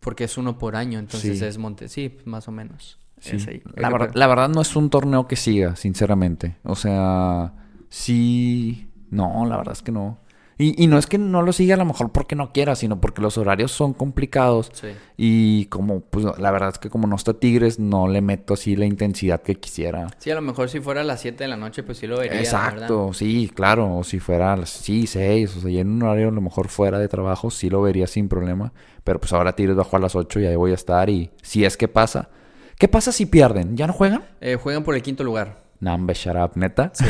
[0.00, 1.44] Porque es uno por año, entonces Sí.
[1.44, 1.88] es Monte...
[1.88, 2.98] Sí, más o menos.
[3.18, 3.36] Sí.
[3.36, 3.62] Es ahí.
[3.74, 6.56] La, verdad, la verdad no es un torneo que siga, sinceramente.
[6.62, 7.54] O sea,
[7.88, 8.88] sí.
[9.10, 10.18] No, la verdad es que no.
[10.58, 12.98] Y, y no es que no lo siga a lo mejor porque no quiera, sino
[12.98, 14.70] porque los horarios son complicados.
[14.72, 14.88] Sí.
[15.18, 18.74] Y como, pues la verdad es que como no está Tigres, no le meto así
[18.74, 20.06] la intensidad que quisiera.
[20.18, 22.18] Sí, a lo mejor si fuera a las 7 de la noche, pues sí lo
[22.18, 22.38] vería.
[22.40, 23.12] Exacto, verdad.
[23.18, 23.96] sí, claro.
[23.98, 26.40] O si fuera, a las- sí, seis, o sea, y en un horario a lo
[26.40, 28.72] mejor fuera de trabajo, sí lo vería sin problema.
[29.04, 31.10] Pero pues ahora Tigres bajó a las 8 y ahí voy a estar.
[31.10, 32.30] Y si es que pasa.
[32.78, 33.76] ¿Qué pasa si pierden?
[33.76, 34.24] ¿Ya no juegan?
[34.40, 35.65] Eh, juegan por el quinto lugar.
[35.80, 36.90] Nambe, shut up, neta.
[36.94, 37.04] Sí.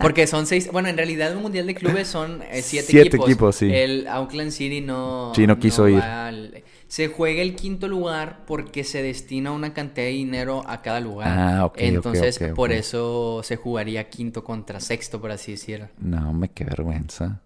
[0.00, 0.70] Porque son seis.
[0.72, 3.28] Bueno, en realidad un mundial de clubes son eh, siete, Siete equipos.
[3.28, 3.70] equipos, sí.
[3.72, 5.32] El Auckland City no.
[5.34, 6.00] Sí, no quiso ir.
[6.00, 11.00] al- Se juega el quinto lugar porque se destina una cantidad de dinero a cada
[11.00, 11.28] lugar.
[11.38, 15.88] Ah, ok, Entonces, por eso se jugaría quinto contra sexto, por así decirlo.
[15.98, 17.40] No, me qué vergüenza.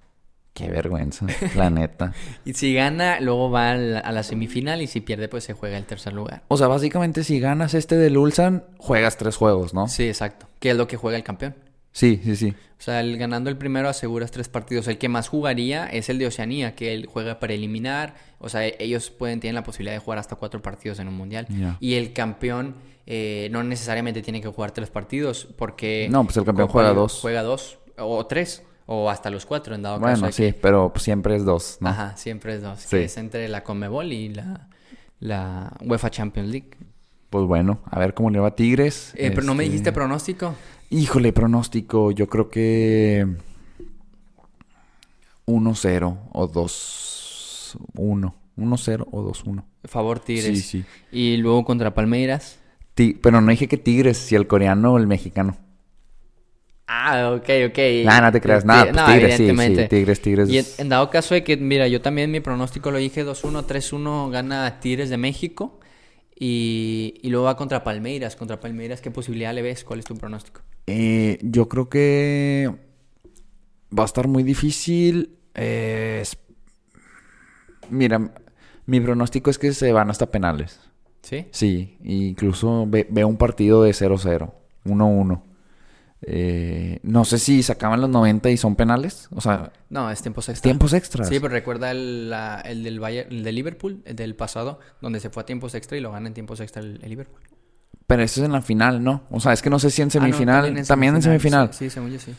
[0.57, 2.15] Qué vergüenza, la neta.
[2.47, 4.81] Y si gana, luego va a la semifinal.
[4.81, 6.45] Y si pierde, pues se juega el tercer lugar.
[6.49, 9.87] O sea, básicamente si ganas este del Ulsan, juegas tres juegos, ¿no?
[9.87, 10.49] Sí, exacto.
[10.59, 11.55] Que es lo que juega el campeón.
[11.93, 12.55] Sí, sí, sí.
[12.79, 14.89] O sea, el, ganando el primero aseguras tres partidos.
[14.89, 18.15] El que más jugaría es el de Oceanía, que él juega para eliminar.
[18.39, 21.47] O sea, ellos pueden tienen la posibilidad de jugar hasta cuatro partidos en un mundial.
[21.81, 26.45] Y el campeón eh, no necesariamente tiene que jugar tres partidos, porque No, pues el
[26.47, 27.19] campeón juega dos.
[27.21, 30.21] Juega dos o tres o hasta los cuatro en dado caso.
[30.21, 31.89] Bueno, sí, que- pero siempre es dos, ¿no?
[31.89, 32.81] Ajá, siempre es dos.
[32.81, 32.89] Sí.
[32.97, 34.69] Que es entre la Conmebol y la,
[35.21, 36.71] la UEFA Champions League.
[37.31, 39.13] Pues bueno, a ver cómo le va a Tigres.
[39.17, 40.55] Eh, Pero no me Este, dijiste pronóstico.
[40.91, 42.13] Híjole, pronóstico.
[42.13, 43.27] Yo creo que
[45.47, 48.35] 1-0 o 2-1.
[48.57, 49.65] 1-0 o 2-1.
[49.85, 50.47] Favor Tigres.
[50.47, 50.85] Sí, sí.
[51.13, 52.59] Y luego contra Palmeiras.
[52.95, 55.57] Ti- pero no dije que Tigres, si el coreano o el mexicano.
[56.89, 57.79] Ah, ok, ok.
[58.05, 60.49] Nah, no te creas, nada, pues no, Tigres, sí, sí, Tigres, Tigres.
[60.49, 63.65] Y en, en dado caso de que, mira, yo también mi pronóstico lo dije 2-1,
[63.67, 65.81] 3-1 gana Tigres de México
[66.39, 68.37] y, y luego va contra Palmeiras.
[68.37, 69.83] Contra Palmeiras, ¿qué posibilidad le ves?
[69.83, 70.61] ¿Cuál es tu pronóstico?
[70.87, 72.71] Eh, yo creo que
[73.97, 75.31] va a estar muy difícil.
[75.55, 76.23] Eh,
[77.91, 78.33] Mira,
[78.87, 80.79] Mi pronóstico es que se van hasta penales.
[81.23, 81.47] ¿Sí?
[81.51, 84.53] Sí, incluso ve- veo un partido de 0-0,
[84.85, 85.43] 1-1.
[86.29, 89.29] Eh, no sé si se acaban los 90 y son penales.
[89.35, 90.63] O sea, No, es tiempos extra.
[90.63, 91.29] tiempos extras.
[91.29, 95.21] Sí, pero recuerda el, la- el del Bayern- el de Liverpool, el del pasado, donde
[95.21, 97.41] se fue a tiempos extra y lo gana en tiempos extra el, el Liverpool.
[98.09, 99.23] Pero eso es en la final, ¿no?
[99.31, 100.87] O sea, es que no sé si en Ah, no, semifinal.
[100.87, 101.73] también en semifinal.
[101.73, 102.35] Sí, sí, según yo sí.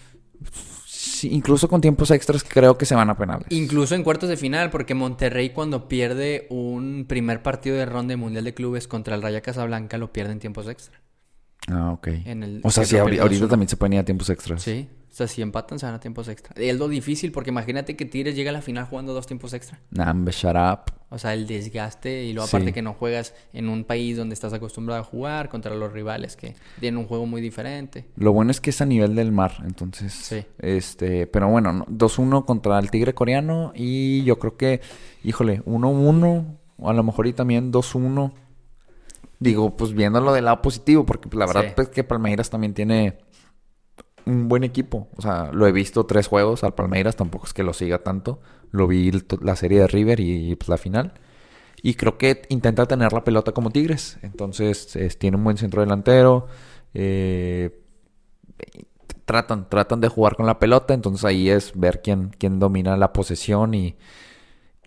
[0.86, 3.48] Sí, incluso con tiempos extras creo que se van a penales.
[3.50, 8.18] Incluso en cuartos de final, porque Monterrey cuando pierde un primer partido de ronda de
[8.18, 11.00] Mundial de Clubes contra el Raya Casablanca lo pierde en tiempos extra.
[11.70, 12.08] Ah, ok.
[12.26, 13.48] En el- o sea, sí, ahorita 2-1.
[13.50, 14.62] también se pueden ir a tiempos extras.
[14.62, 16.54] Sí, o sea, si empatan se van a tiempos extra.
[16.56, 19.80] Es lo difícil, porque imagínate que Tigres llega a la final jugando dos tiempos extra.
[19.92, 20.94] Nah, shut up.
[21.10, 22.56] O sea, el desgaste y luego Sí.
[22.56, 26.36] aparte que no juegas en un país donde estás acostumbrado a jugar contra los rivales
[26.36, 28.06] que tienen un juego muy diferente.
[28.18, 30.14] Lo bueno es que es a nivel del mar, entonces.
[30.14, 30.44] Sí.
[30.60, 34.82] Este, pero bueno, no, 2-1 contra el Tigre coreano y yo creo que,
[35.24, 38.34] híjole, 1-1 o a lo mejor y también 2-1.
[39.40, 41.74] Digo, pues viéndolo del lado positivo, porque pues, la verdad Sí.
[41.76, 43.20] pues, que Palmeiras también tiene
[44.26, 45.08] un buen equipo.
[45.16, 48.40] O sea, lo he visto tres juegos al Palmeiras, tampoco es que lo siga tanto.
[48.72, 49.12] Lo vi
[49.42, 51.14] la serie de River y, pues la final.
[51.84, 54.18] Y creo que intenta tener la pelota como Tigres.
[54.24, 56.48] Entonces, es- tiene un buen centro delantero.
[56.94, 57.80] Eh,
[59.26, 60.94] tratan, tratan de jugar con la pelota.
[60.94, 63.96] Entonces ahí es ver quién, quién domina la posesión y,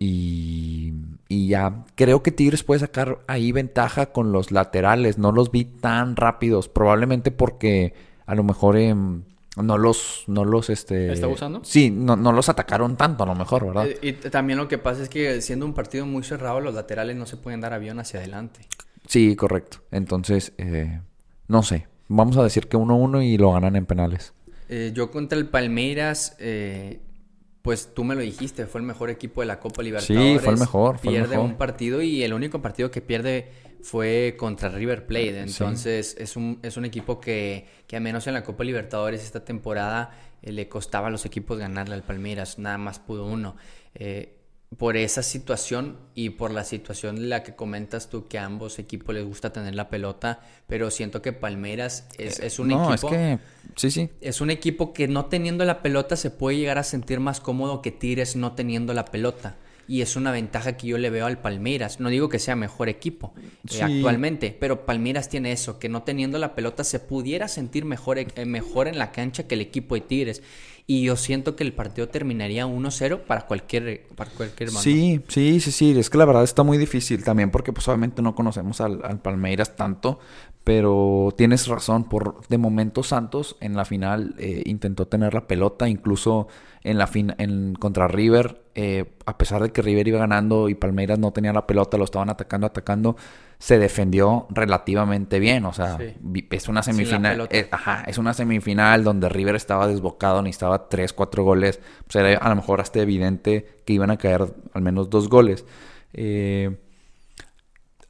[0.01, 0.95] y,
[1.29, 1.85] y ya.
[1.95, 5.19] Creo que Tigres puede sacar ahí ventaja con los laterales.
[5.19, 6.69] No los vi tan rápidos.
[6.69, 7.93] Probablemente porque
[8.27, 9.23] a lo mejor em,
[9.63, 11.13] no los, no los, este...
[11.13, 11.61] ¿Está usando?
[11.63, 13.87] Sí, no, no los atacaron tanto a lo mejor, ¿verdad?
[13.87, 17.17] Eh, Y también lo que pasa es que siendo un partido muy cerrado, los laterales
[17.17, 18.61] no se pueden dar avión hacia adelante.
[19.07, 19.79] Sí, correcto.
[19.91, 21.01] Entonces, eh,
[21.47, 21.89] no sé.
[22.09, 24.33] Vamos a decir que 1-1 y lo ganan en penales.
[24.69, 27.01] Eh, yo contra el Palmeiras, eh,
[27.63, 30.41] pues tú me lo dijiste, fue el mejor equipo de la Copa Libertadores.
[30.43, 31.45] fue el mejor, fue el Pierde mejor.
[31.51, 33.51] un partido y el único partido que pierde
[33.83, 35.41] fue contra River Plate.
[35.41, 39.45] Entonces es, un, es un equipo que, que a menos en la Copa Libertadores esta
[39.45, 40.11] temporada
[40.43, 42.59] eh, le costaba a los equipos ganarle al Palmeiras.
[42.59, 43.57] Nada más pudo uno.
[43.95, 44.40] Eh,
[44.79, 48.79] por esa situación y por la situación de la que comentas tú que a ambos
[48.79, 53.09] equipos les gusta tener la pelota, pero siento que Palmeiras es, es un no, equipo
[53.09, 53.39] es que...
[53.77, 54.11] Sí, sí.
[54.21, 57.83] es un equipo que no teniendo la pelota se puede llegar a sentir más cómodo
[57.83, 59.57] que Tigres no teniendo la pelota.
[59.89, 61.99] Y es una ventaja que yo le veo al Palmeiras.
[61.99, 63.35] No digo que sea mejor equipo
[63.73, 68.19] eh, actualmente, pero Palmeiras tiene eso, que no teniendo la pelota se pudiera sentir mejor,
[68.19, 70.45] eh, mejor en la cancha que el equipo de Tigres.
[70.91, 74.81] Y yo siento que el partido terminaría 1-0 para cualquier, para cualquier mano.
[74.81, 75.97] Sí, sí, sí, sí.
[75.97, 79.21] Es que la verdad está muy difícil también porque pues obviamente no conocemos al, al
[79.21, 80.19] Palmeiras tanto.
[80.65, 85.89] Pero tienes razón, por de momento Santos en la final eh, intentó tener la pelota,
[85.89, 86.49] incluso
[86.83, 90.75] en la fin en contra River, eh, a pesar de que River iba ganando y
[90.75, 93.17] Palmeiras no tenía la pelota, lo estaban atacando, atacando,
[93.61, 96.15] se defendió relativamente bien, o sea, Sí.
[96.51, 97.57] es una semifinal, pelota.
[97.57, 102.39] eh, ajá, es una semifinal donde River estaba desbocado, necesitaba 3, 4 goles, pues era
[102.39, 105.67] a lo mejor hasta evidente que iban a caer al menos dos goles.
[106.15, 106.79] Eh,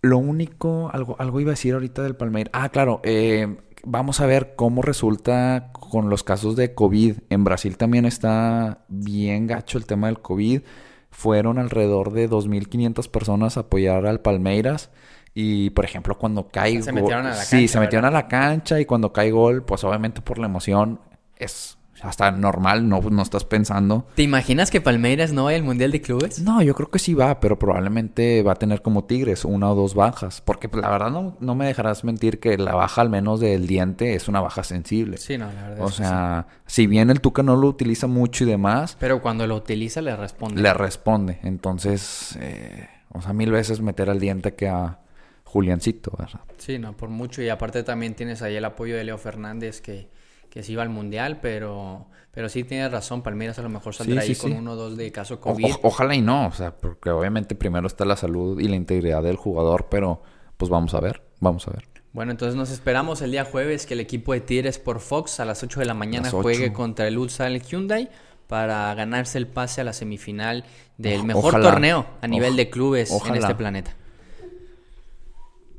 [0.03, 2.53] lo único, algo, algo iba a decir ahorita del Palmeiras.
[2.55, 7.17] Ah, claro, eh, vamos a ver cómo resulta con los casos de COVID.
[7.29, 10.63] En Brasil también está bien gacho el tema del COVID.
[11.11, 14.91] Fueron alrededor de 2.500 personas a apoyar al Palmeiras.
[15.35, 18.19] Y, por ejemplo, cuando cae Se metieron a la Sí, cancha, se metieron ¿verdad?
[18.21, 21.01] a la cancha y cuando cae gol, pues obviamente por la emoción
[21.37, 24.07] es hasta normal, no, no estás pensando.
[24.15, 26.41] ¿Te imaginas que Palmeiras no vaya al Mundial de Clubes?
[26.41, 29.75] No, yo creo que sí va, pero probablemente va a tener como Tigres una o
[29.75, 30.41] dos bajas.
[30.41, 33.67] Porque pues, la verdad no, no me dejarás mentir que la baja al menos del
[33.67, 35.19] diente es una baja sensible.
[35.19, 35.85] Sí, no, la verdad.
[35.85, 38.97] o es que sea, si bien el Tuca no lo utiliza mucho y demás, sí.
[38.99, 40.63] Pero cuando lo utiliza le responde.
[40.63, 41.39] le responde.
[41.43, 45.01] Entonces, eh, o sea, mil veces meter al diente que a
[45.51, 46.41] Juliancito, ¿verdad?
[46.59, 47.43] Sí, no, por mucho.
[47.43, 50.09] Y aparte también tienes ahí el apoyo de Leo Fernández que,
[50.49, 53.23] que sí va al Mundial, pero, pero sí tienes razón.
[53.23, 54.57] Palmeiras a lo mejor saldrá Sí, ahí sí, con sí.
[54.57, 55.65] uno o dos de caso COVID.
[55.75, 59.23] o- ojalá y no, o sea, porque obviamente primero está la salud y la integridad
[59.23, 60.23] del jugador, pero
[60.57, 61.89] pues vamos a ver, vamos a ver.
[62.13, 65.45] Bueno, entonces nos esperamos el día jueves que el equipo de Tigres por Fox a
[65.45, 66.43] las 8 de la mañana Las 8.
[66.43, 68.09] juegue contra el Ulsan Hyundai
[68.49, 70.65] para ganarse el pase a la semifinal
[70.99, 71.71] del mejor ojalá.
[71.71, 73.95] torneo a nivel de clubes en este planeta.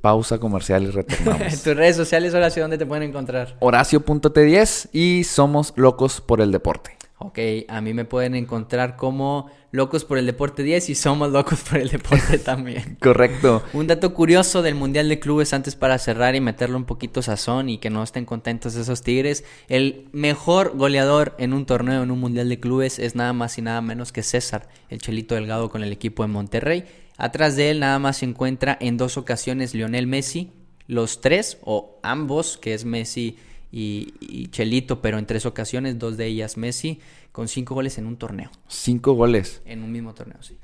[0.02, 1.64] Pausa comercial y retornamos.
[1.64, 3.56] Tus redes sociales ahora hacia dónde te pueden encontrar.
[3.60, 6.98] Horacio.t10 y somos locos por el deporte.
[7.24, 7.38] Ok,
[7.68, 11.78] a mí me pueden encontrar como Locos por el Deporte 10 y somos Locos por
[11.78, 12.98] el Deporte también.
[13.00, 13.62] Correcto.
[13.74, 17.70] Un dato curioso del Mundial de Clubes antes para cerrar y meterle un poquito sazón
[17.70, 19.44] y que no estén contentos esos Tigres.
[19.70, 23.62] El mejor goleador en un torneo en un Mundial de Clubes es nada más y
[23.62, 26.86] nada menos que César, el Chelito Delgado con el equipo de Monterrey.
[27.18, 30.52] Atrás de él nada más se encuentra en dos ocasiones Lionel Messi,
[30.88, 33.38] los tres o ambos, que es Messi
[33.72, 37.00] y, y Chelito, pero en tres ocasiones, dos de ellas Messi,
[37.32, 38.50] con cinco goles en un torneo.
[38.68, 39.62] Cinco goles.
[39.66, 40.58] En un mismo torneo, sí.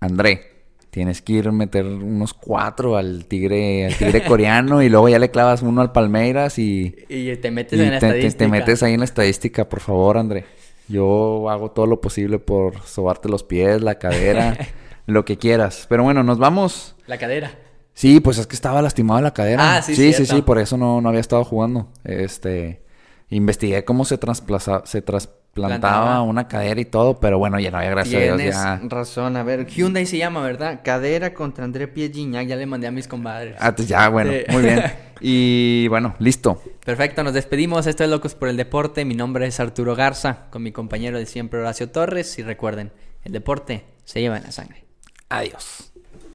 [0.00, 0.52] André,
[0.90, 5.18] tienes que ir a meter unos cuatro al tigre, al tigre coreano y luego ya
[5.18, 8.44] le clavas uno al Palmeiras y, Y te metes y en la te, te- estadística.
[8.44, 10.44] te metes ahí en la estadística, por favor, André.
[10.88, 14.56] Yo hago todo lo posible por sobarte los pies, la cadera,
[15.06, 15.86] lo que quieras.
[15.88, 16.96] Pero bueno, nos vamos.
[17.06, 17.52] La cadera.
[17.94, 19.76] Sí, pues es que estaba lastimado la cadera.
[19.78, 20.36] Ah, sí, sí, sí, cierto.
[20.36, 21.88] sí, por eso no, no había estado jugando.
[22.04, 22.82] Este,
[23.30, 26.20] investigué cómo se trasplaza, se trasplantaba Plantaba.
[26.20, 28.78] una cadera y todo, pero bueno, ya no había, gracias a Tienes Dios, ya.
[28.90, 29.38] razón.
[29.38, 30.80] A ver, Hyundai se llama, ¿verdad?
[30.84, 32.46] Cadera contra André Pierre Gignac.
[32.46, 33.56] Ya le mandé a mis compadres.
[33.58, 34.40] Ah, pues ya, bueno, Sí.
[34.52, 34.82] muy bien.
[35.18, 36.62] Y bueno, listo.
[36.84, 37.86] Perfecto, nos despedimos.
[37.86, 39.06] Esto es Locos por el Deporte.
[39.06, 42.38] Mi nombre es Arturo Garza, con mi compañero de siempre Horacio Torres.
[42.38, 42.92] Y recuerden,
[43.24, 44.84] el deporte se lleva en la sangre.
[45.28, 45.92] Adiós.